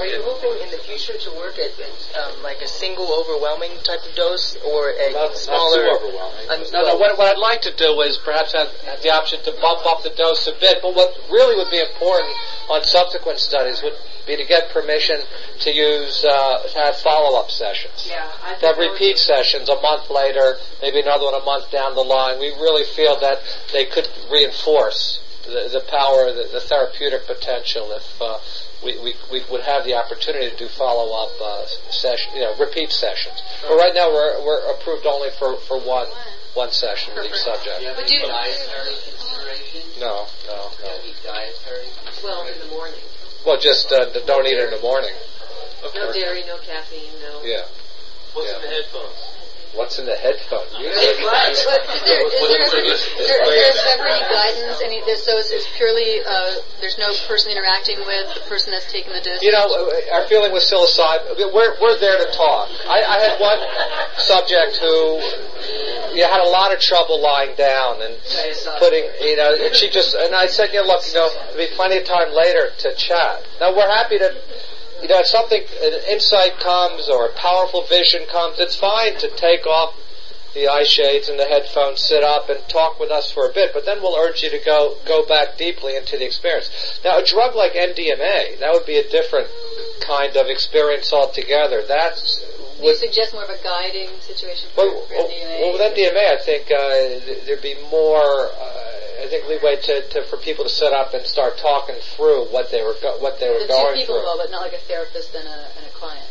[0.00, 1.70] Are you hoping in the future to work at
[2.18, 5.86] um, like a single overwhelming type of dose or a Not, smaller?
[5.86, 6.50] not too overwhelming.
[6.50, 6.96] Um, no, no.
[6.96, 10.02] What, what I'd like to do is perhaps have, have the option to bump up
[10.02, 10.78] the dose a bit.
[10.82, 12.34] But what really would be important
[12.68, 13.94] on subsequent studies would
[14.26, 15.18] be to get permission
[15.60, 18.06] to use uh, to have follow-up sessions.
[18.08, 21.94] Yeah, I To have repeat sessions a month later, maybe another one a month down
[21.94, 22.38] the line.
[22.38, 23.38] We really feel that
[23.72, 28.38] they could reinforce the, the power, the, the therapeutic potential if uh,
[28.84, 32.90] we, we, we would have the opportunity to do follow-up uh, session, you know, repeat
[32.90, 33.42] sessions.
[33.62, 36.08] But right now we're, we're approved only for, for one
[36.54, 37.78] one session with each subject.
[37.78, 39.96] Do you have any do- dietary considerations?
[39.98, 40.88] No, no, no.
[40.88, 41.88] have any dietary
[42.22, 43.00] Well, in the morning.
[43.46, 45.14] Well, just uh, don't eat it in the morning.
[45.94, 47.40] No dairy, no caffeine, no.
[47.42, 47.64] Yeah.
[48.34, 48.56] What's Yeah.
[48.56, 49.41] in the headphones?
[49.72, 50.68] What's in the headphone?
[50.68, 51.64] But is there, is
[52.04, 54.76] there, is there, is there, is there ever any guidance?
[54.84, 58.84] Any, there's, so it's, it's purely, uh, there's no person interacting with the person that's
[58.92, 59.40] taking the dose?
[59.40, 62.68] You know, uh, our feeling with psilocybin, we're, we're there to talk.
[62.84, 63.60] I, I had one
[64.20, 65.24] subject who
[66.12, 68.12] you had a lot of trouble lying down and
[68.76, 71.56] putting, you know, and she just, and I said, you know, look, you know, there'll
[71.56, 73.40] be plenty of time later to chat.
[73.56, 74.36] Now we're happy to,
[75.02, 79.28] you know, if something, an insight comes or a powerful vision comes, it's fine to
[79.34, 79.94] take off
[80.54, 83.72] the eye shades and the headphones, sit up and talk with us for a bit,
[83.72, 87.00] but then we'll urge you to go, go back deeply into the experience.
[87.04, 89.48] Now a drug like MDMA, that would be a different
[90.00, 91.82] kind of experience altogether.
[91.88, 92.44] That's,
[92.80, 95.60] you suggest more of a guiding situation for, well, for MDMA?
[95.60, 98.50] well, with MDMA, I think uh, there'd be more.
[98.52, 102.46] Uh, I think leeway to, to for people to sit up and start talking through
[102.46, 104.24] what they were go- what they were the two going people through.
[104.24, 106.26] involved, but not like a therapist and a, and a client.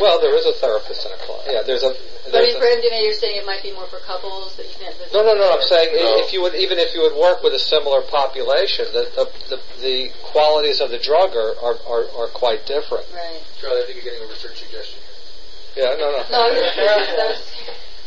[0.00, 1.46] Well, there is a therapist and a client.
[1.46, 1.94] Yeah, there's a.
[2.26, 4.66] But I mean, a for MDMA, you're saying it might be more for couples that
[4.66, 4.96] you can't.
[4.98, 5.12] Visit.
[5.14, 5.52] No, no, no.
[5.54, 6.18] I'm saying No.
[6.18, 9.58] if you would, even if you would work with a similar population, the the, the,
[9.82, 13.06] the qualities of the drug are, are, are, are quite different.
[13.14, 13.38] Right.
[13.60, 14.98] Charlie, I think you're getting a research suggestion.
[15.76, 16.24] Yeah, no, no.
[16.26, 17.46] No, I was- that was-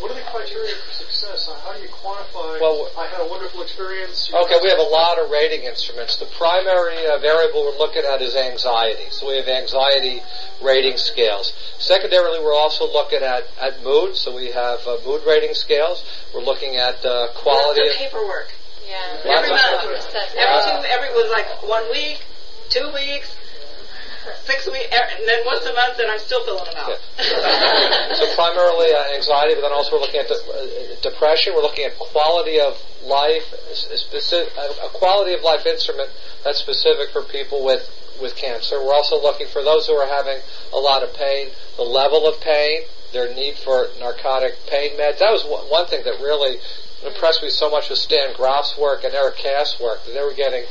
[0.04, 1.50] What are the criteria for success?
[1.66, 2.62] How do you quantify?
[2.62, 4.30] Well, I had a wonderful experience.
[4.32, 6.18] You Okay, we have a lot of rating instruments.
[6.18, 9.10] The primary uh, variable we're looking at is anxiety.
[9.10, 10.22] So we have anxiety
[10.62, 11.54] rating scales.
[11.80, 14.16] Secondarily, we're also looking at, at mood.
[14.16, 16.04] So we have uh, mood rating scales.
[16.34, 18.50] We're looking at uh, quality Lots of of paperwork.
[18.88, 19.22] yeah.
[19.26, 20.06] Every Lots of- month.
[20.38, 22.22] Every two, every was like one week,
[22.70, 23.36] two weeks,
[24.44, 27.00] six weeks, and then once a month, and I'm still filling them out.
[28.16, 31.54] so primarily uh, anxiety, but then also we're looking at de- uh, depression.
[31.56, 36.10] We're looking at quality of life, a, specific, a quality of life instrument
[36.44, 37.88] that's specific for people with
[38.22, 38.84] with cancer.
[38.84, 40.42] We're also looking for those who are having
[40.74, 42.82] a lot of pain, the level of pain,
[43.14, 45.20] their need for narcotic pain meds.
[45.20, 46.58] That was one thing that really
[47.06, 50.04] impressed me so much with Stan Grof's work and Eric Kast' work.
[50.06, 50.66] That they were getting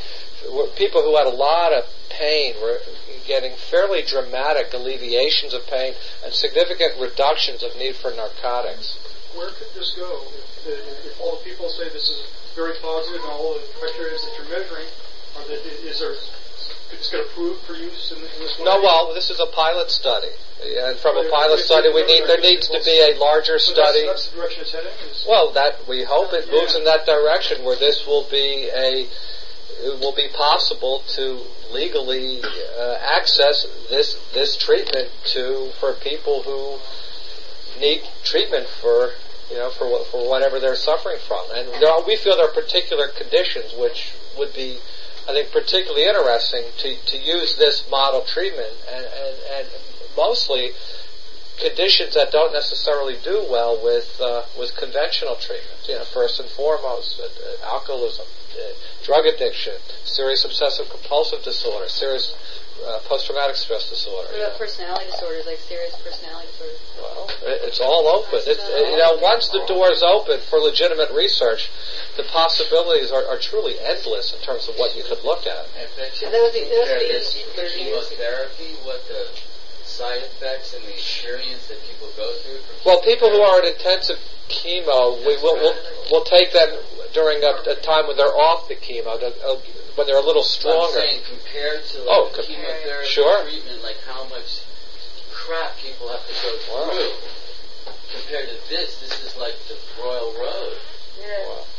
[0.77, 2.79] people who had a lot of pain were
[3.27, 8.99] getting fairly dramatic alleviations of pain and significant reductions of need for narcotics.
[9.35, 10.23] Where could this go?
[10.33, 12.25] If, if, if all the people say this is
[12.55, 14.89] very positive and all the criteria that you're measuring,
[15.37, 15.45] are
[15.85, 16.17] is there,
[16.89, 18.65] could this get approved for use in, in this way?
[18.65, 20.33] No, well, this is a pilot study,
[20.65, 24.07] and from a pilot study, we need there needs to be a larger So study.
[24.07, 24.93] That's, that's the direction it's heading?
[25.29, 29.07] Well, that we hope it moves in that direction where this will be a
[29.81, 31.41] it will be possible to
[31.73, 32.41] legally
[32.79, 36.79] uh, access this this treatment to for people who
[37.81, 39.13] need treatment for
[39.51, 43.09] you know for for whatever they're suffering from, and are, we feel there are particular
[43.09, 44.79] conditions which would be
[45.29, 48.73] I think, particularly interesting to, to use this model treatment.
[48.89, 49.69] And, and, and
[50.17, 50.71] mostly
[51.59, 55.79] conditions that don't necessarily do well with uh, with conventional treatment.
[55.89, 58.73] You know, first and foremost, uh, uh, alcoholism, uh,
[59.05, 62.35] drug addiction, serious obsessive compulsive disorder, serious
[62.85, 64.29] uh, post-traumatic stress disorder.
[64.29, 66.79] What about personality disorders, like serious personality disorders?
[67.01, 68.41] Well, it- it's all open.
[68.47, 68.59] It,
[68.93, 71.71] you know, once the doors open for legitimate research,
[72.19, 75.65] the possibilities are, are truly endless in terms of what you could look at.
[75.73, 77.57] I bet you And those- those compare are the this issues.
[77.57, 79.25] with chemotherapy, what the
[79.97, 82.61] side effects and the experience that people go through.
[82.85, 84.19] Well, people who are in intensive
[84.49, 85.77] chemo, we will we'll,
[86.11, 86.69] we'll take them
[87.15, 89.57] during a, a time when they're off the chemo, to, uh,
[89.97, 91.01] when they're a little So I'm stronger.
[91.01, 93.43] saying compared to like Oh, the com- chemotherapy sure.
[93.49, 94.61] treatment, like how much
[95.33, 96.91] crap people have to go Wow.
[96.93, 97.17] through.
[98.21, 100.77] Compared to this, this is like the royal road.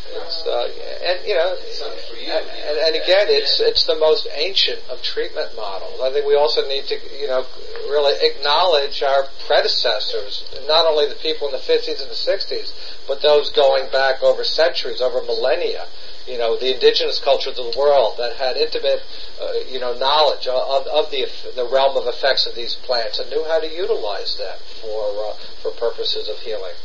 [0.09, 0.67] It's, uh,
[1.03, 5.99] and you know, and, and, again, it's it's the most ancient of treatment models.
[6.01, 7.45] I think we also need to, you know,
[7.89, 12.71] really acknowledge our predecessors, not only the people in the 50s and the 60s,
[13.07, 15.87] but those going back over centuries, over millennia.
[16.25, 19.01] You know, the indigenous cultures of the world that had intimate,
[19.39, 23.29] uh, you know, knowledge of, of the the realm of effects of these plants and
[23.29, 26.75] knew how to utilize them for uh, for purposes of healing.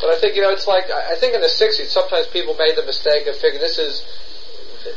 [0.00, 2.76] But I think, you know, it's like, I think in the 60s, sometimes people made
[2.76, 4.04] the mistake of thinking this is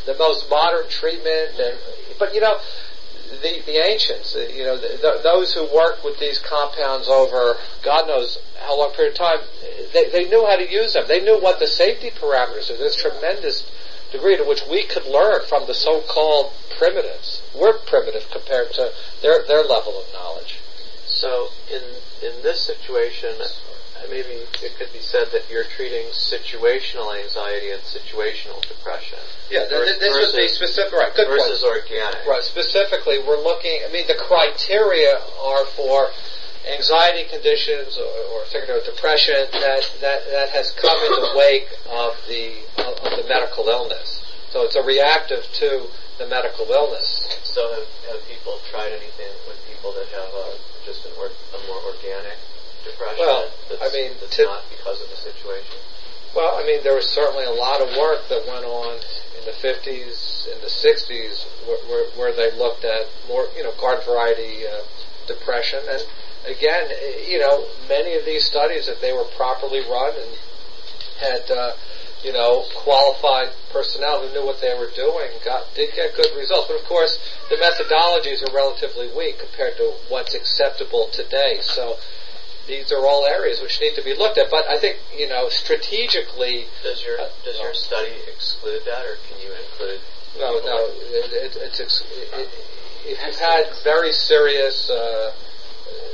[0.05, 1.59] the- most modern treatment.
[1.59, 1.77] And,
[2.17, 2.59] but, you know,
[3.41, 7.57] the, the ancients, uh, you know, the, the, those who worked with these compounds over
[7.83, 9.39] God knows how long period of time,
[9.93, 11.05] they, they knew how to use them.
[11.07, 12.77] They knew what the safety parameters are.
[12.77, 13.69] There's tremendous
[14.11, 17.41] degree to which we could learn from the so-called primitives.
[17.53, 20.59] We're primitive compared to their, their level of knowledge.
[21.05, 21.81] So in
[22.25, 23.35] in this situation,
[24.09, 29.19] maybe it could be said that you're treating situational anxiety and situational depression.
[29.49, 30.93] Yeah, th- th- this would be specific.
[30.93, 31.41] Right, good point.
[31.41, 32.25] versus organic.
[32.25, 32.43] Right.
[32.43, 33.81] Specifically, we're looking.
[33.87, 36.09] I mean, the criteria are for
[36.65, 38.45] anxiety conditions or, or
[38.85, 43.67] depression that, that that has come in the wake of the of, of the medical
[43.67, 44.23] illness.
[44.49, 45.87] So it's a reactive to
[46.17, 47.27] the medical illness.
[47.43, 50.47] So have, have people tried anything with people that have a,
[50.85, 52.37] just an or, a more organic
[52.85, 53.19] depression?
[53.19, 55.77] Well, that's, I mean, that's tip- not because of the situation.
[56.35, 58.99] Well, I mean, there was certainly a lot of work that went on
[59.39, 63.71] in the 50s, in the 60s, where, where, where they looked at more, you know,
[63.79, 64.83] garden variety uh,
[65.27, 65.79] depression.
[65.89, 66.03] And
[66.45, 70.31] again, eh, you know, many of these studies, if they were properly run and
[71.19, 71.73] had, uh,
[72.23, 76.67] you know, qualified personnel who knew what they were doing, got did get good results.
[76.67, 77.19] But of course,
[77.49, 81.59] the methodologies are relatively weak compared to what's acceptable today.
[81.61, 81.97] So
[82.67, 84.49] these are all areas which need to be looked at.
[84.49, 89.17] But I think, you know, strategically, Does your Uh, does your study exclude that, or
[89.29, 90.01] can you include?
[90.39, 90.77] no, people no,
[91.15, 92.49] it, it, it's ex- it, it,
[93.05, 95.31] if you've had very serious uh,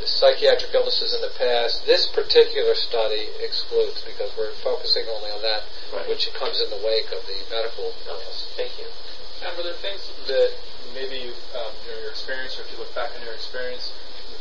[0.06, 5.64] psychiatric illnesses in the past, this particular study excludes because we're focusing only on that
[5.94, 6.08] Right.
[6.08, 8.48] which comes in the wake of the medical illness.
[8.56, 8.88] Thank you.
[9.44, 10.52] And were there things that
[10.94, 13.92] maybe you, um, you know, your experience, or if you look back on your experience,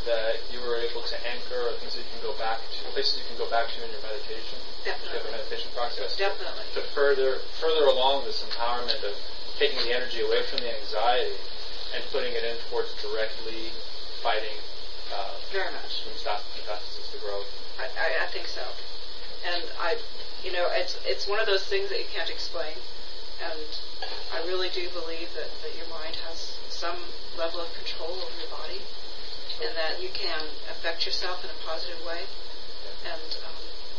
[0.05, 3.17] that you were able to anchor, or things that you can go back to, places
[3.19, 6.63] you can go back to in your meditation, if you have a meditation process, Definitely.
[6.73, 9.13] to further further along this empowerment of
[9.59, 11.37] taking the energy away from the anxiety
[11.93, 13.69] and putting it in towards directly
[14.23, 14.57] fighting
[15.13, 16.01] uh, Very much.
[16.07, 16.23] metas-
[16.55, 17.47] metastasis, the growth.
[17.77, 18.63] I, I, I think so.
[19.45, 19.97] And I,
[20.43, 22.77] you know, it's it's one of those things that you can't explain.
[23.41, 23.65] And
[24.31, 26.97] I really do believe that, that your mind has some
[27.37, 28.79] level of control over your body,
[29.63, 32.21] and that you can affect yourself in a positive way.
[33.05, 33.55] And um,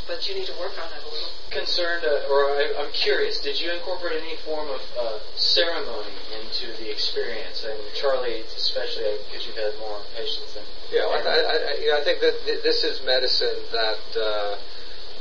[0.06, 1.30] but you need to work on it a little.
[1.50, 6.10] concerned, uh, or I, I'm curious, did you incorporate any form of uh, ceremony
[6.42, 7.62] into the experience?
[7.64, 10.64] And Charlie, especially because you've had more patients than.
[10.90, 14.58] Yeah, I, I, I, you know, I think that th- this is medicine that uh,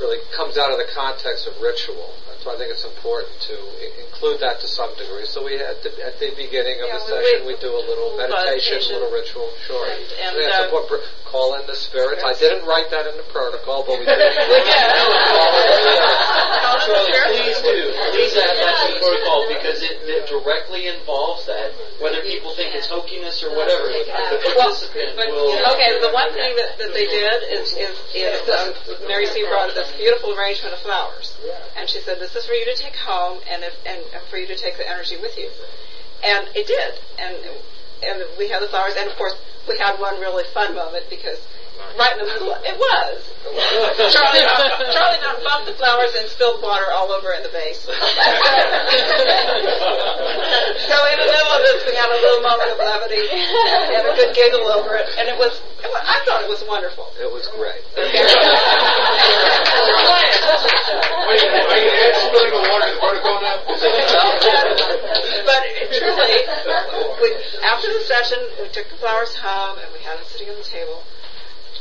[0.00, 2.10] really comes out of the context of ritual.
[2.28, 5.26] That's why I think it's important to I- include that to some degree.
[5.26, 7.74] So we had to, at the beginning of Yeah, the we- session, we- we do
[7.76, 8.94] a little meditation, meditation.
[8.94, 9.50] little ritual.
[9.66, 9.86] Sure.
[9.86, 10.88] And- and, yeah, uh, so what,
[11.24, 12.22] call in the spirits.
[12.24, 14.18] I didn't write that in the protocol, but we did.
[16.86, 17.78] Charlie, please do.
[18.12, 21.72] Please add that to the protocol because it, it directly involves that.
[22.02, 25.54] Whether people think it's hokiness or whatever, the, the participant will.
[25.74, 28.74] Okay, the one thing that, that they did is, is, is um,
[29.06, 29.46] Mary C.
[29.46, 31.38] brought this beautiful arrangement of flowers.
[31.78, 34.36] And she said, this is for you to take home and, if, and, and for
[34.36, 35.50] you to take the energy with you.
[36.22, 36.98] And it did.
[37.18, 37.36] And,
[38.02, 38.94] and we had the flowers.
[38.98, 39.34] And of course,
[39.68, 41.38] we had one really fun moment because
[41.98, 42.54] Right in the middle.
[42.64, 43.32] It was.
[44.14, 44.46] Charlie,
[44.94, 47.84] Charlie done bumped the flowers and spilled water all over in the vase.
[47.84, 47.98] so in
[51.20, 54.72] the middle of this, we had a little moment of levity and a good giggle
[54.72, 55.60] over it, and it was.
[55.84, 57.12] It was I thought it was wonderful.
[57.20, 57.84] It was great.
[61.32, 61.90] Are you
[62.28, 63.58] spilling of water to the protocol now?
[65.44, 65.62] but
[65.92, 66.34] truly,
[67.20, 67.28] we,
[67.64, 70.64] after the session, we took the flowers home and we had them sitting on the
[70.64, 71.02] table,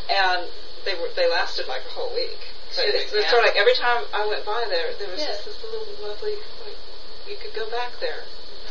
[0.10, 0.47] and
[0.86, 2.39] they were they lasted like a whole week.
[2.72, 5.45] So it's, it's sort of like every time I went by there, there was just
[5.45, 6.39] this little lovely.
[6.64, 6.80] Like,
[7.28, 8.24] you could go back there.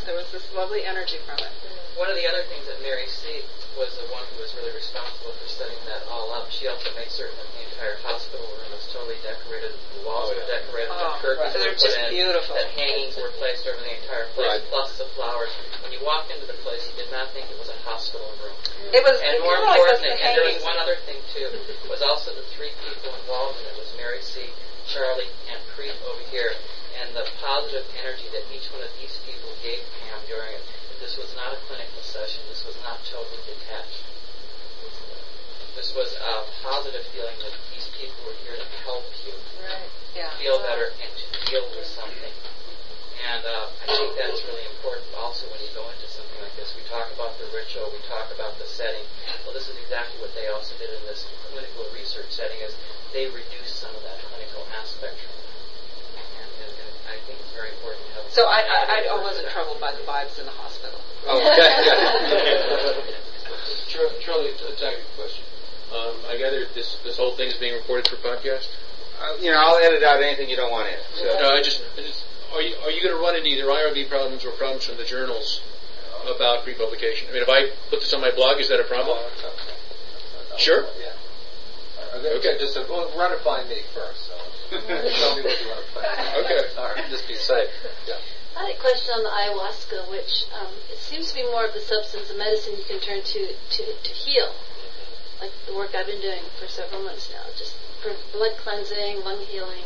[0.05, 1.53] There was this lovely energy from it.
[1.99, 3.43] One of the other things that Mary C
[3.75, 6.51] was the one who was really responsible for setting that all up.
[6.51, 9.71] She also made certain that the entire hospital room was totally decorated.
[9.99, 10.91] The walls oh, were decorated.
[10.91, 11.55] Oh, the curtains right.
[11.55, 12.09] were They're put just in.
[12.11, 12.51] beautiful.
[12.55, 14.71] That hangings were placed over the entire place, Right.
[14.71, 15.51] plus the flowers.
[15.83, 18.55] When you walked into the place, you did not think it was a hospital room.
[18.91, 21.47] It was And more kinda like those importantly, and there was one other thing too,
[21.87, 24.51] was also the three people involved in it was Mary C.,
[24.87, 26.55] Charlie, and Preet over here,
[26.99, 30.63] and the positive energy that each one of these people gave Pam during it.
[31.01, 32.45] This was not a clinical session.
[32.47, 34.05] This was not totally detached.
[35.75, 39.89] This was a positive feeling that these people were here to help you Right.
[40.13, 40.29] Yeah.
[40.37, 42.33] feel better and to deal with something.
[43.21, 46.73] And uh, I think that's really important also when you go into something like this.
[46.77, 49.05] We talk about the ritual, we talk about the setting.
[49.45, 52.73] Well, this is exactly what they also did in this clinical research setting is
[53.13, 55.49] they reduced some of that clinical aspect from it.
[56.19, 59.49] And, and, and I think it's very important to have So I, I, I wasn't
[59.51, 60.99] troubled by the vibes in the hospital.
[61.27, 61.67] Oh, okay.
[63.91, 65.43] Char- Charlie, a tactical question.
[65.91, 68.71] Um, I gather this this whole thing is being recorded for podcast.
[69.19, 70.99] Uh, you know, I'll edit out anything you don't want in.
[71.15, 71.25] So.
[71.39, 72.23] No, I just, I just
[72.53, 75.03] are you are you going to run into either IRB problems or problems from the
[75.03, 75.59] journals
[76.23, 77.27] about pre-publication?
[77.29, 79.19] I mean, if I put this on my blog, is that a problem?
[80.57, 80.87] Sure.
[80.99, 81.11] Yeah.
[82.15, 82.59] Okay, okay.
[82.59, 84.27] just uh, well, run it by me first.
[84.27, 84.35] So.
[84.71, 86.03] Tell me what you want to play.
[86.07, 86.63] Okay.
[86.79, 87.67] All right, just be safe.
[88.07, 88.15] Yeah.
[88.55, 91.73] I had a question on the ayahuasca, which um, it seems to be more of
[91.73, 94.55] the substance of medicine you can turn to to, to heal,
[95.43, 99.43] like the work I've been doing for several months now, just for blood cleansing, lung
[99.51, 99.83] healing,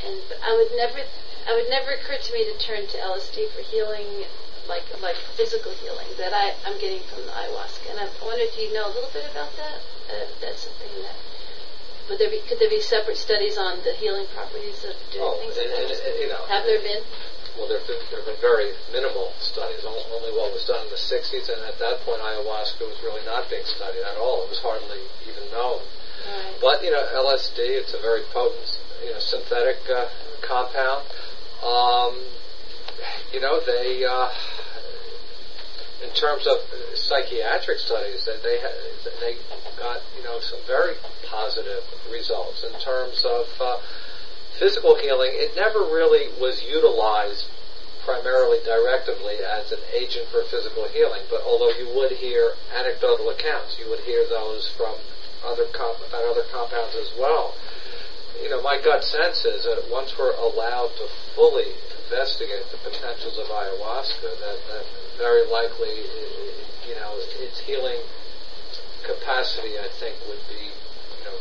[0.00, 1.04] and but I would never,
[1.44, 4.24] I would never occur to me to turn to LSD for healing,
[4.64, 8.56] like like physical healing that I I'm getting from the ayahuasca, and I wonder if
[8.56, 9.84] you know a little bit about that.
[10.08, 11.16] Uh, that's something that.
[12.08, 15.38] Would there be, could there be separate studies on the healing properties of doing Oh,
[15.42, 16.06] things like and- that?
[16.06, 17.02] and- you know, Have there been?
[17.58, 19.82] Well, there have been, there have been very minimal studies.
[19.84, 23.24] Only, only what was done in the 60s, and at that point, ayahuasca was really
[23.24, 24.44] not being studied at all.
[24.44, 25.80] It was hardly even known.
[26.28, 26.54] Right.
[26.60, 30.08] But you know, LSD, it's a very potent, you know, synthetic uh,
[30.42, 31.06] compound.
[31.64, 32.20] Um,
[33.32, 34.28] you know, they, uh,
[36.02, 36.58] in terms of
[36.94, 38.60] psychiatric studies, that they
[39.20, 39.36] they
[39.78, 40.94] got you know some very
[41.24, 43.78] positive results in terms of uh,
[44.58, 45.30] physical healing.
[45.32, 47.46] It never really was utilized
[48.04, 51.22] primarily directively as an agent for physical healing.
[51.28, 54.94] But although you would hear anecdotal accounts, you would hear those from
[55.44, 57.54] other comp- about other compounds as well.
[58.40, 61.74] You know, my gut sense is that once we're allowed to fully
[62.06, 64.86] investigate the potentials of ayahuasca, that, that
[65.18, 66.04] very likely,
[66.88, 68.00] you know, its healing
[69.04, 71.36] capacity, I think, would be, you know,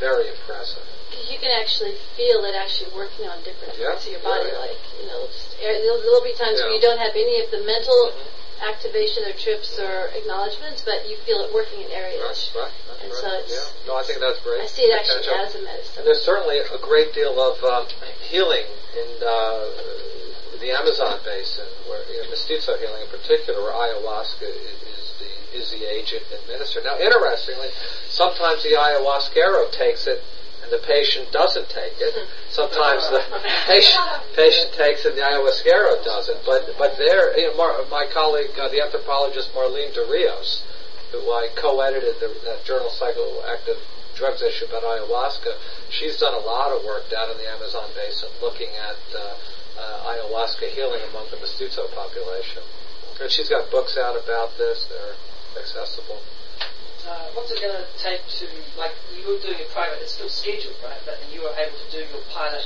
[0.00, 0.82] very impressive.
[1.10, 4.48] Because you can actually feel it actually working on different Yeah, parts of your body.
[4.48, 4.58] yeah.
[4.64, 7.60] Like, you know, er, there'll, there'll be times where you don't have any of the
[7.68, 8.16] mental
[8.62, 12.50] activation or trips or acknowledgments, but you feel it working in areas.
[12.54, 12.70] Right.
[12.88, 13.20] That's And right.
[13.20, 13.86] so it's, yeah.
[13.90, 14.62] No, I think that's great.
[14.62, 15.46] I see it actually potential.
[15.46, 15.94] as a medicine.
[15.98, 17.86] And there's certainly a great deal of um,
[18.30, 19.66] healing in uh,
[20.62, 25.58] the Amazon basin, where you know, mestizo healing in particular, where ayahuasca is, is the
[25.58, 26.84] is the agent administered.
[26.84, 27.68] Now, interestingly,
[28.08, 30.22] sometimes the ayahuasquero takes it.
[30.62, 32.14] And the patient doesn't take it.
[32.48, 33.18] Sometimes the
[33.66, 34.06] patient
[34.38, 36.38] patient takes it, and the ayahuasquero doesn't.
[36.46, 40.62] But but there, you know, Mar- my colleague, uh, the anthropologist Marlene de Rios,
[41.10, 43.82] who I co-edited the, that journal Psychoactive
[44.14, 45.58] Drugs issue about ayahuasca,
[45.90, 49.34] she's done a lot of work down in the Amazon basin looking at uh,
[49.78, 52.62] uh, ayahuasca healing among the mestizo population.
[53.20, 54.86] And she's got books out about this.
[54.90, 55.16] They're
[55.60, 56.20] accessible.
[57.06, 58.46] Uh, what's it going to take to,
[58.78, 61.02] like, you were doing a program, it's still scheduled, right?
[61.04, 62.62] But you were able to do your pilot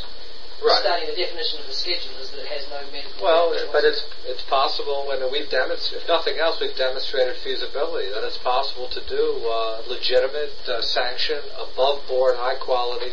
[0.63, 1.05] Right.
[1.05, 3.21] The definition of the schedule is that it has no medical.
[3.21, 5.05] Well, but it's it's possible.
[5.05, 9.85] Mean, we've demonstrated, if nothing else, we've demonstrated feasibility that it's possible to do uh,
[9.87, 13.13] legitimate, uh, sanctioned, above board, high quality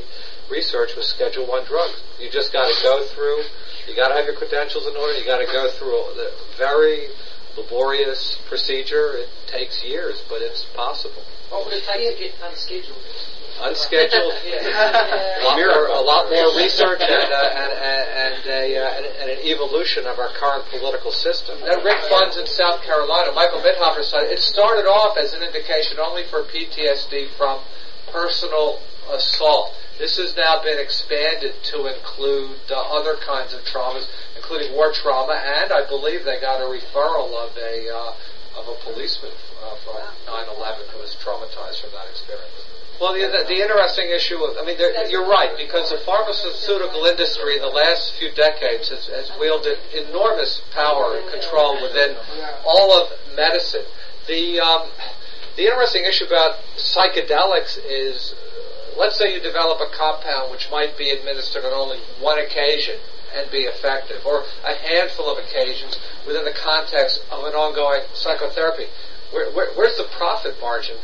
[0.50, 2.00] research with Schedule One drugs.
[2.20, 3.44] You just got to go through.
[3.88, 5.14] You got to have your credentials in order.
[5.20, 7.12] You got to go through the very
[7.58, 9.20] laborious procedure.
[9.20, 11.24] It takes years, but it's possible.
[11.50, 13.04] What would it take to get unscheduled?
[13.62, 18.97] Unscheduled, a, lot more, a lot more research and, uh, and, and, and, a, uh,
[18.97, 21.60] and, and an evolution of our current political system.
[21.62, 25.99] That Rick funds in South Carolina, Michael Mithoefer said it started off as an indication
[25.99, 27.62] only for PTSD from
[28.12, 29.74] personal assault.
[29.99, 35.34] This has now been expanded to include uh, other kinds of traumas, including war trauma,
[35.34, 38.14] and I believe they got a referral of a uh,
[38.56, 42.66] of a policeman uh, from 9/11 who was traumatized from that experience.
[43.01, 47.06] Well, the, the, the interesting issue, of, I mean, there, you're right, because the pharmaceutical
[47.06, 52.16] industry in the last few decades has, has wielded enormous power and control within
[52.64, 53.86] all of medicine.
[54.28, 54.91] The, um,
[55.58, 60.95] the interesting issue about psychedelics is, uh, let's say you develop a compound which might
[60.95, 63.01] be administered on only one occasion
[63.34, 68.86] and be effective, or a handful of occasions within the context of an ongoing psychotherapy.
[69.32, 70.98] Where, where, where's the profit margin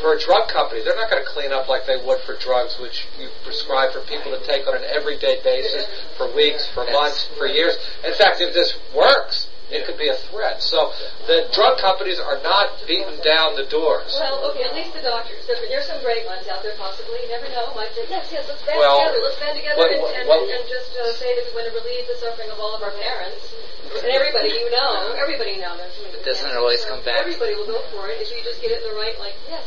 [0.00, 2.78] for a drug company, they're not going to clean up like they would for drugs,
[2.78, 7.28] which you prescribe for people to take on an everyday basis for weeks, for months,
[7.38, 7.76] for years.
[8.04, 10.62] In fact, if this works, it could be a threat.
[10.62, 10.92] So
[11.26, 14.10] the drug companies are not beating down the doors.
[14.18, 15.46] Well, okay, at least the doctors.
[15.46, 17.22] There, there's some great ones out there, possibly.
[17.26, 17.70] You never know.
[17.74, 19.22] Might say, yes, yes, let's band Well, together.
[19.22, 21.70] Let's band together what- and, what- and, what- and just uh, say that we're going
[21.70, 23.46] to relieve the suffering of all of our parents.
[23.90, 25.90] And everybody you know, everybody you know knows.
[25.98, 27.18] somebody doesn't it always so come back?
[27.18, 29.66] Everybody will go for it if you just get it in the right, like, yes.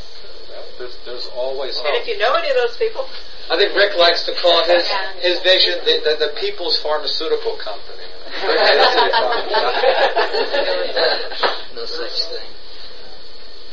[0.80, 1.88] There's, there's always hope.
[1.92, 3.04] And if you know any of those people,
[3.50, 4.88] I think Rick likes to call his
[5.20, 8.06] his vision the, the, the people's pharmaceutical company.
[11.76, 12.50] no such thing.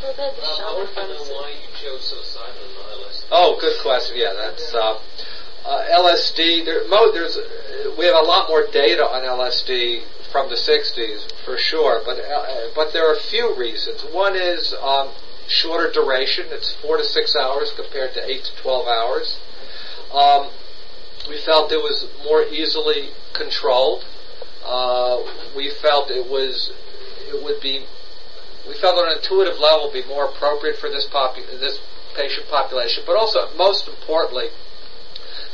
[0.03, 0.43] Well, Um, I
[0.77, 3.25] want to know why you chose psilocybin and not LSD.
[3.31, 4.17] Oh, good question.
[4.19, 4.99] Yeah, that's uh,
[5.65, 6.65] uh, LSD.
[6.65, 10.03] There, mo, there's uh, we have a lot more data on LSD
[10.33, 14.03] from the '60s for sure, but uh, but there are a few reasons.
[14.13, 15.11] One is um,
[15.49, 16.47] shorter duration.
[16.51, 19.39] It's four to six hours compared to eight to twelve hours.
[20.13, 20.49] Um,
[21.29, 24.05] we felt it was more easily controlled.
[24.65, 25.25] Uh,
[25.57, 26.73] we felt it was
[27.29, 27.87] it would be
[28.69, 31.79] we felt on an intuitive level be more appropriate for this popu- this
[32.15, 34.49] patient population, but also most importantly,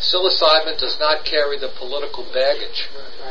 [0.01, 2.89] psilocybin does not carry the political baggage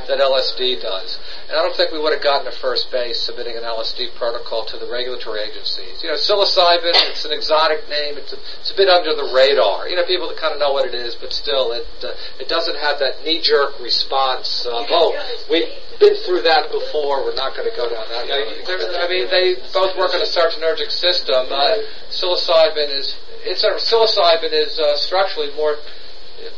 [0.08, 1.20] that LSD does.
[1.46, 4.66] And I don't think we would have gotten to first base submitting an LSD protocol
[4.66, 6.02] to the regulatory agencies.
[6.02, 9.86] You know, psilocybin, it's an exotic name, it's a, it's a bit under the radar.
[9.88, 12.50] You know, people that kind of know what it is, but still, it, uh, it
[12.50, 15.14] doesn't have that knee-jerk response of, oh,
[15.46, 15.70] we've
[16.02, 18.26] been through that before, we're not going to go down that.
[18.66, 21.46] They're- I mean, they both work on a serotonergic system.
[21.54, 21.78] Uh,
[22.10, 23.14] psilocybin is,
[23.46, 25.78] it's a, psilocybin is uh, structurally more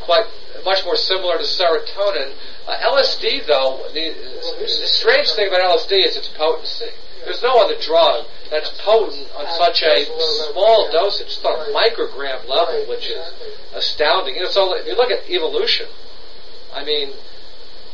[0.08, 0.26] quite
[0.64, 2.34] much more similar to serotonin.
[2.68, 4.14] Uh, LSD, though, the,
[4.60, 6.92] the strange thing about LSD is its potency.
[7.24, 10.06] There's no other drug that's potent on such a
[10.52, 13.20] small dosage, it's on a microgram level, which is
[13.74, 14.36] astounding.
[14.36, 15.88] You know, so if you look at evolution,
[16.74, 17.14] I mean,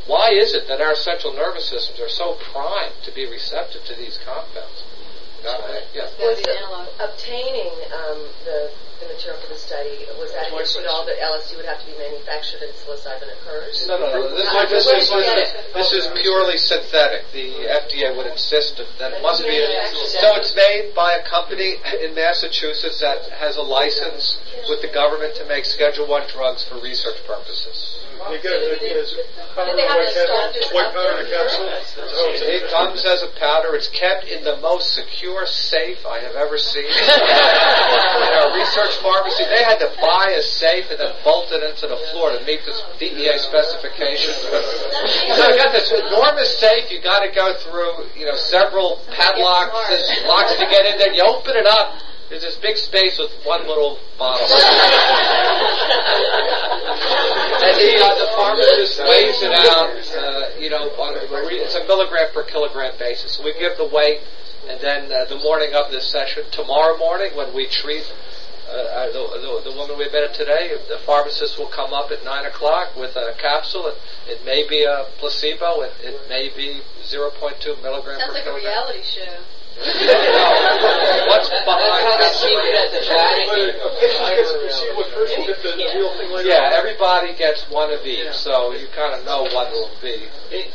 [0.06, 3.96] why is it that our central nervous systems are so primed to be receptive to
[3.96, 4.84] these compounds?
[5.44, 6.08] Uh, yeah.
[6.20, 8.72] Was the, obtaining um, the,
[9.04, 11.80] the material for the study, was that an issue at all that LSD would have
[11.84, 13.84] to be manufactured and psilocybin occurs?
[13.88, 14.36] No, no, no.
[14.36, 15.74] This, How- this, where is, did you get it?
[15.76, 17.28] this is purely synthetic.
[17.36, 19.60] The FDA would insist that it must be.
[20.16, 24.40] so it's made by a company in Massachusetts that has a license
[24.70, 28.00] with the government to make Schedule One drugs for research purposes.
[28.32, 31.20] You get it, is it powder, Did they have white capsule, this white up powder
[31.20, 31.68] in a capsule?
[31.68, 33.76] It's- It comes as a powder.
[33.76, 36.88] It's kept in the most secure safe I have ever seen.
[36.88, 41.88] in a research pharmacy, they had to buy a safe and then bolt it into
[41.88, 44.38] the floor to meet this DEA specifications.
[45.34, 46.92] So you got this enormous safe.
[46.92, 51.14] You got to go through, you know, several padlocks and locks to get in there.
[51.14, 52.02] You open it up.
[52.30, 54.48] There's this big space with one little bottle.
[57.62, 61.22] and the, uh, the pharmacist weighs it out, uh, you know, on a,
[61.62, 63.40] it's a milligram per kilogram basis.
[63.44, 64.22] We give the weight,
[64.68, 68.12] and then uh, the morning of this session, tomorrow morning when we treat
[68.74, 72.24] uh, uh, the, the, the woman we met today, the pharmacist will come up at
[72.26, 73.86] 9 o'clock with a capsule.
[73.86, 73.98] It,
[74.28, 78.56] it may be a placebo, it, it may be 0.2 milligram Sounds per like a
[78.56, 79.38] reality show.
[79.74, 82.04] What's behind
[86.46, 90.28] Yeah, everybody gets one of each, so you kind of know what it'll be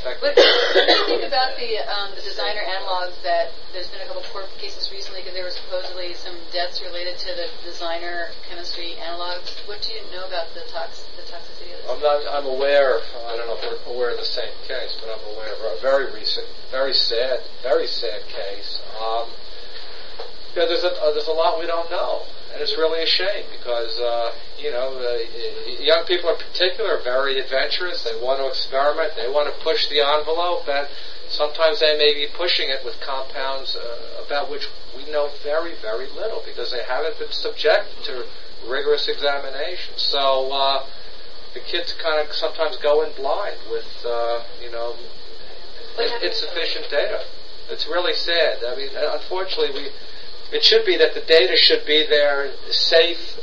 [0.02, 4.06] What, what do you think about the um, the designer analogs that there's been a
[4.06, 8.96] couple court cases recently because there were supposedly some deaths related to the designer chemistry
[8.98, 9.54] analogs.
[9.68, 11.90] What do you know about the tox the toxicity of this?
[11.90, 12.26] I'm not.
[12.26, 12.98] I'm aware.
[12.98, 15.78] Of, I don't know if we're aware of the same case, but I'm aware of
[15.78, 18.80] a very recent, very sad, very sad case.
[18.96, 19.28] Um,
[20.54, 22.22] you know, there's a uh, there's a lot we don't know,
[22.52, 27.02] and it's really a shame because uh, you know uh, young people in particular are
[27.02, 28.02] very adventurous.
[28.02, 29.12] They want to experiment.
[29.16, 30.88] They want to push the envelope, and
[31.28, 34.66] sometimes they may be pushing it with compounds uh, about which
[34.96, 38.24] we know very very little because they haven't been subjected to
[38.66, 39.94] rigorous examination.
[39.96, 40.50] So.
[40.52, 40.86] Uh,
[41.54, 44.94] the kids kind of sometimes go in blind with, uh, you know,
[46.22, 47.24] insufficient data.
[47.70, 48.64] It's really sad.
[48.64, 49.90] I mean, unfortunately, we
[50.50, 53.38] it should be that the data should be there, safe,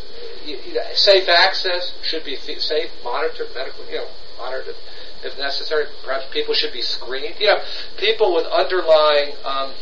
[0.96, 4.08] safe access should be safe, monitored, medical, you know,
[4.38, 4.76] monitored
[5.24, 5.86] if necessary.
[6.04, 7.36] Perhaps people should be screened.
[7.40, 7.62] You know,
[7.98, 9.74] people with underlying, um,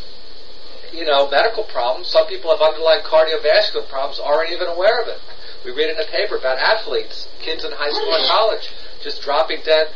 [0.92, 2.08] you know, medical problems.
[2.08, 5.20] Some people have underlying cardiovascular problems aren't even aware of it.
[5.64, 8.68] We read in the paper about athletes, kids in high school and college,
[9.02, 9.88] just dropping dead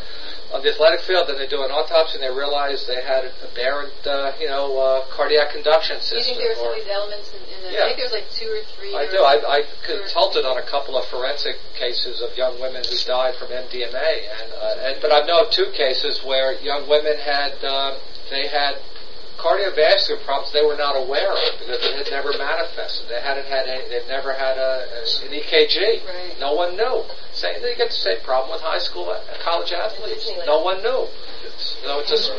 [0.53, 1.29] on the athletic field.
[1.29, 4.79] Then they do an autopsy and they realize they had a aberrant, uh, you know,
[4.79, 6.19] uh, cardiac conduction system.
[6.19, 7.71] Do you think there were some of these elements in, in the?
[7.73, 7.85] Yeah.
[7.85, 8.95] I think there's like two or three.
[8.97, 9.21] I do.
[9.21, 13.49] I, I consulted on a couple of forensic cases of young women who died from
[13.49, 18.01] MDMA, and, uh, and but I know of two cases where young women had um,
[18.31, 18.81] they had
[19.39, 23.07] cardiovascular problems they were not aware of because it had never manifested.
[23.09, 24.91] They hadn't had any, they've never had a,
[25.25, 26.05] an EKG.
[26.05, 26.35] Right.
[26.39, 27.07] No one knew.
[27.33, 30.31] Same, they get the same problem with high school, college athletes.
[30.45, 31.07] No one knew.
[31.47, 32.31] It's, you know, it's just,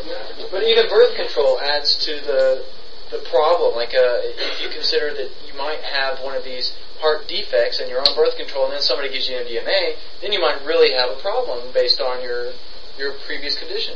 [0.52, 2.66] But even birth control adds to the
[3.12, 3.74] the problem.
[3.76, 7.90] Like, uh, if you consider that you might have one of these heart defects and
[7.90, 10.94] you're on birth control, and then somebody gives you an MDMA, then you might really
[10.94, 12.54] have a problem based on your
[12.98, 13.96] your previous condition.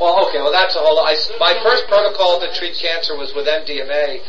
[0.00, 0.98] Well, okay, well that's a whole.
[1.04, 4.24] I, my first protocol to treat cancer was with MDMA.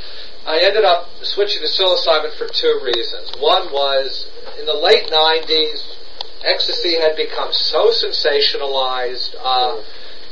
[0.46, 3.32] I ended up switching to psilocybin for two reasons.
[3.40, 4.28] One was
[4.60, 5.96] in the late '90s,
[6.44, 9.32] ecstasy had become so sensationalized.
[9.40, 9.80] Uh,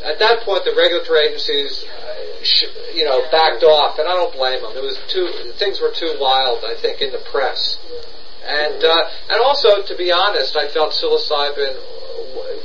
[0.03, 4.59] at that point, the regulatory agencies, uh, you know, backed off, and I don't blame
[4.61, 4.75] them.
[4.75, 7.79] It was too things were too wild, I think, in the press,
[8.43, 11.79] and uh, and also, to be honest, I felt psilocybin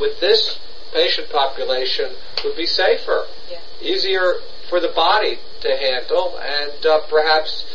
[0.01, 0.59] with this
[0.95, 2.14] patient population
[2.45, 3.59] would be safer, Yeah.
[3.82, 4.40] easier
[4.70, 7.66] for the body to handle, and uh, perhaps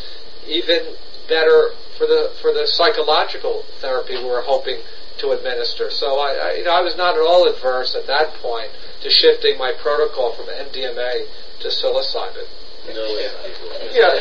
[0.47, 0.95] even
[1.27, 4.79] better for the for the psychological therapy we were hoping
[5.19, 5.91] to administer.
[5.91, 8.71] So I, I, you know, I was not at all adverse at that point
[9.03, 11.27] to shifting my protocol from MDMA
[11.59, 12.47] to psilocybin.
[12.87, 13.05] No,
[13.91, 14.15] Yeah,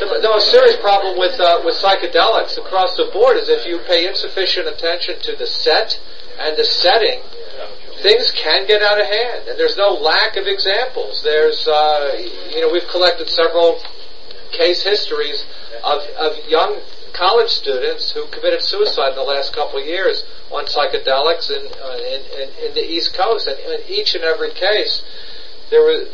[0.00, 3.78] the, the most serious problem with uh, with psychedelics across the board is if you
[3.86, 6.00] pay insufficient attention to the set
[6.38, 7.20] and the setting,
[8.02, 11.22] things can get out of hand, and there's no lack of examples.
[11.22, 12.16] There's, uh,
[12.50, 13.80] you know, we've collected several
[14.52, 15.44] case histories
[15.82, 16.80] of, of young
[17.12, 21.96] college students who committed suicide in the last couple of years on psychedelics in, uh,
[21.96, 25.02] in, in, in the East Coast, and in each and every case,
[25.70, 26.06] there was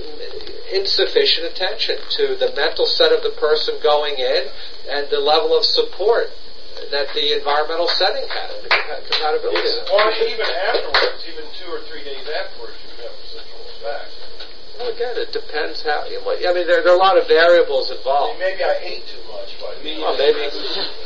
[0.72, 4.48] insufficient attention to the mental set of the person going in
[4.88, 6.28] and the level of support
[6.91, 9.70] that the environmental setting had, the compatibility.
[9.93, 14.16] Or even afterwards, even two or three days afterwards, you would have residual effects.
[14.78, 16.03] Well, again, it depends how.
[16.03, 18.41] I mean, there, there are a lot of variables involved.
[18.41, 20.49] Maybe I ate too much, but Well, maybe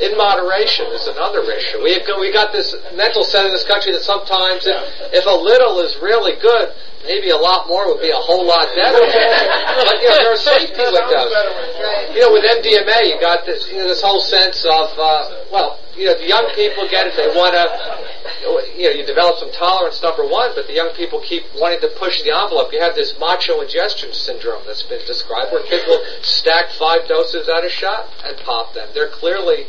[0.00, 1.82] in moderation is another issue.
[1.82, 4.80] We we got this mental set in this country that sometimes if,
[5.12, 6.72] if a little is really good,
[7.06, 9.00] maybe a lot more would be a whole lot better.
[9.86, 11.32] but you know, there are safety windows.
[12.12, 15.78] You know, with MDMA, you got this you know this whole sense of uh, well,
[15.96, 17.16] you know, the young people get it.
[17.16, 17.64] They want to,
[18.76, 21.90] you know, you develop some tolerance, number one, but the young people keep wanting to
[21.96, 22.68] push the envelope.
[22.72, 27.48] You have this macho ingestion syndrome that's been described, where kids will stack five doses
[27.48, 28.88] at a shot and pop them.
[28.92, 29.64] They're clearly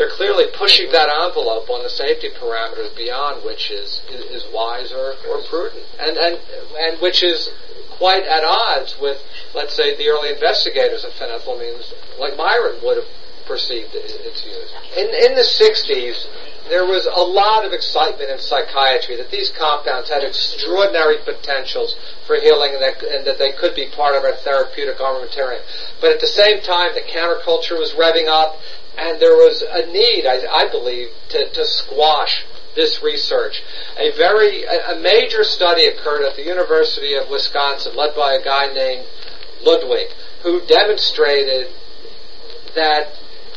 [0.00, 4.92] they're clearly pushing that envelope on the safety parameters beyond which is is, is wise
[4.92, 6.40] or, or prudent, and and
[6.80, 7.52] and which is
[8.00, 9.20] quite at odds with,
[9.54, 13.12] let's say, the early investigators of phenethylamines, like Myron would have
[13.46, 14.72] perceived its use.
[14.96, 16.24] In in the '60s,
[16.70, 21.96] there was a lot of excitement in psychiatry that these compounds had extraordinary potentials
[22.26, 25.60] for healing and that, and that they could be part of our therapeutic armamentarium.
[26.00, 28.56] But at the same time, the counterculture was revving up,
[28.98, 33.62] and there was a need, I, I believe, to, to squash this research.
[33.98, 38.44] A very a, a major study occurred at the University of Wisconsin, led by a
[38.44, 39.06] guy named
[39.62, 40.08] Ludwig.
[40.42, 41.68] who demonstrated
[42.74, 43.12] that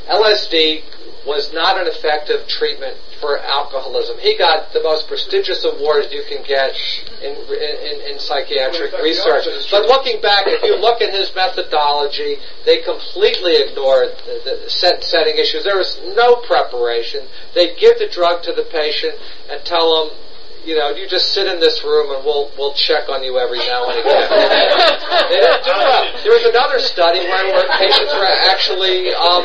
[0.07, 0.83] LSD
[1.25, 4.17] was not an effective treatment for alcoholism.
[4.19, 6.75] He got the most prestigious award you can get
[7.23, 9.47] in, in, in psychiatric research.
[9.71, 15.03] But looking back, if you look at his methodology, they completely ignored the, the set,
[15.03, 15.63] setting issues.
[15.63, 17.27] There was no preparation.
[17.55, 19.15] They'd give the drug to the patient
[19.49, 20.17] and tell them,
[20.65, 23.59] you know, you just sit in this room and we'll we'll check on you every
[23.59, 24.27] now and again.
[25.29, 26.23] they didn't do that.
[26.23, 29.43] There was another study where, where patients were actually um,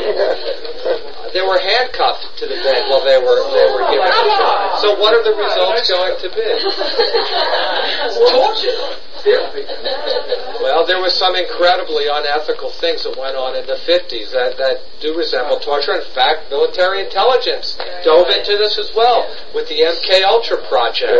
[1.34, 4.78] they were handcuffed to the bed while they were they were given the drug.
[4.78, 6.46] So what are the results going to be?
[8.30, 8.98] Torture.
[10.88, 15.12] There was some incredibly unethical things that went on in the 50s that, that do
[15.12, 15.92] resemble torture.
[15.92, 21.12] In fact, military intelligence dove into this as well with the MK Ultra project,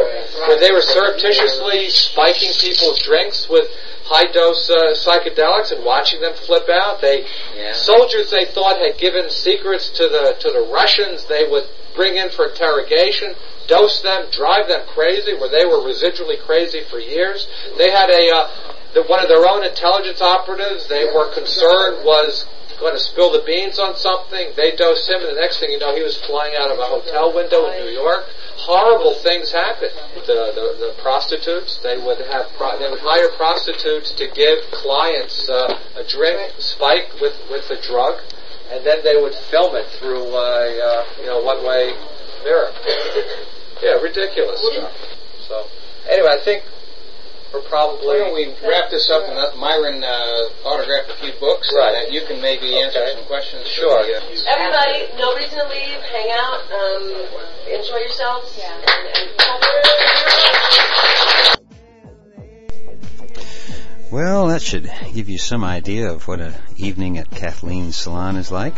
[0.49, 3.69] where they were surreptitiously spiking people's drinks with
[4.09, 7.01] high dose uh, psychedelics and watching them flip out.
[7.05, 7.29] They
[7.77, 11.29] soldiers they thought had given secrets to the to the Russians.
[11.29, 13.35] They would bring in for interrogation,
[13.67, 17.47] dose them, drive them crazy, where they were residually crazy for years.
[17.77, 20.91] They had a uh, the, one of their own intelligence operatives.
[20.91, 22.47] They were concerned was
[22.83, 24.55] going to spill the beans on something.
[24.55, 26.87] They dosed him, and the next thing you know, he was flying out of a
[26.87, 28.27] hotel window in New York.
[28.59, 29.95] Horrible things happened.
[30.27, 35.49] The, the, the prostitutes, they would have, pro- they would hire prostitutes to give clients
[35.49, 38.19] uh, a drink spike with with the drug,
[38.71, 41.95] and then they would film it through a uh, you know one way
[42.43, 42.71] mirror.
[43.79, 44.91] Yeah, ridiculous stuff.
[45.47, 45.71] So
[46.11, 46.65] anyway, I think
[47.53, 48.07] we're probably.
[48.07, 51.79] Why don't we wrap this up and let Myron uh, autograph a few books so
[51.79, 51.93] Right.
[52.05, 53.67] that you can maybe answer some questions.
[53.69, 54.03] Sure.
[54.05, 56.01] the, uh, Everybody, no reason to leave.
[56.13, 56.61] Hang out.
[56.73, 57.03] Um,
[57.73, 58.57] enjoy yourselves.
[58.59, 58.75] Yeah.
[58.75, 59.29] And,
[64.11, 68.51] Well, that should give you some idea of what an evening at Kathleen's salon is
[68.51, 68.75] like.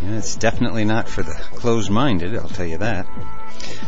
[0.00, 3.06] You know, it's definitely not for the closed-minded, I'll tell you that.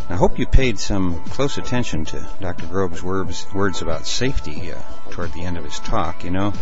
[0.08, 2.66] I hope you paid some close attention to Dr.
[2.66, 4.78] Grob's words, words about safety uh,
[5.10, 6.24] toward the end of his talk.
[6.24, 6.52] You know,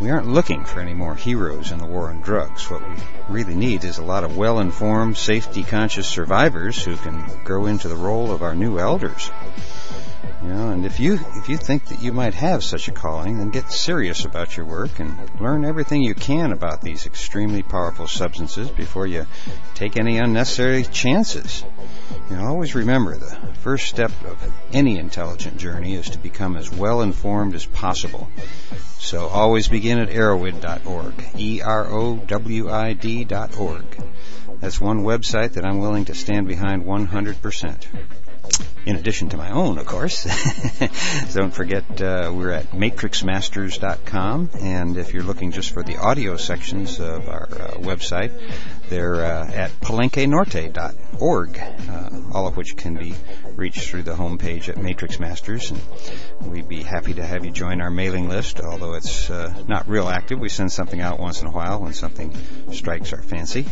[0.00, 2.70] we aren't looking for any more heroes in the war on drugs.
[2.70, 2.96] What we
[3.28, 8.32] really need is a lot of well-informed, safety-conscious survivors who can grow into the role
[8.32, 9.30] of our new elders.
[10.42, 13.38] You know, and if you if you think that you might have such a calling,
[13.38, 18.06] then get serious about your work and learn everything you can about these extremely powerful
[18.06, 19.26] substances before you
[19.74, 21.64] take any unnecessary chances.
[22.30, 26.70] You know, always remember the first step of any intelligent journey is to become as
[26.70, 28.28] well informed as possible.
[28.98, 33.84] So always begin at erowid.org, E-R-O-W-I-D dot org.
[34.60, 37.86] That's one website that I'm willing to stand behind 100%
[38.84, 40.24] in addition to my own, of course.
[41.34, 46.98] Don't forget, uh, we're at matrixmasters.com, and if you're looking just for the audio sections
[46.98, 48.32] of our uh, website,
[48.88, 53.14] they're uh, at palenquenorte.org, uh, all of which can be
[53.54, 55.80] reached through the homepage at Matrix Masters, and
[56.50, 60.08] we'd be happy to have you join our mailing list, although it's uh, not real
[60.08, 60.40] active.
[60.40, 62.36] We send something out once in a while when something
[62.72, 63.64] strikes our fancy.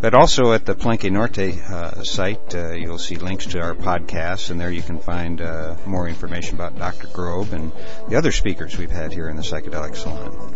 [0.00, 3.74] But also at the Palenque Norte uh, site, you'll see links to our
[4.16, 7.06] podcasts, and there you can find uh, more information about Dr.
[7.08, 7.72] Grob and
[8.08, 10.54] the other speakers we've had here in the Psychedelic Salon.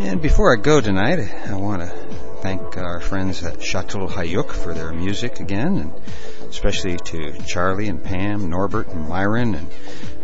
[0.00, 1.88] And before I go tonight, I want to
[2.42, 5.92] thank our friends at Chateau Hayuk for their music again, and
[6.48, 9.72] especially to Charlie and Pam, Norbert and Myron, and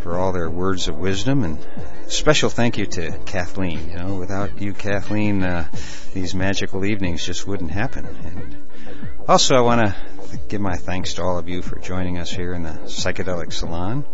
[0.03, 1.45] for all their words of wisdom.
[1.45, 1.59] And
[2.09, 3.91] special thank you to Kathleen.
[3.91, 5.69] You know, without you, Kathleen, uh,
[6.13, 8.07] these magical evenings just wouldn't happen.
[8.07, 8.57] And
[9.29, 9.97] also, I want to
[10.49, 14.05] give my thanks to all of you for joining us here in the Psychedelic Salon.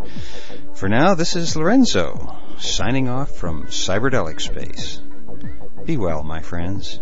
[0.74, 5.00] For now, this is Lorenzo signing off from Cyberdelic Space.
[5.84, 7.00] Be well, my friends.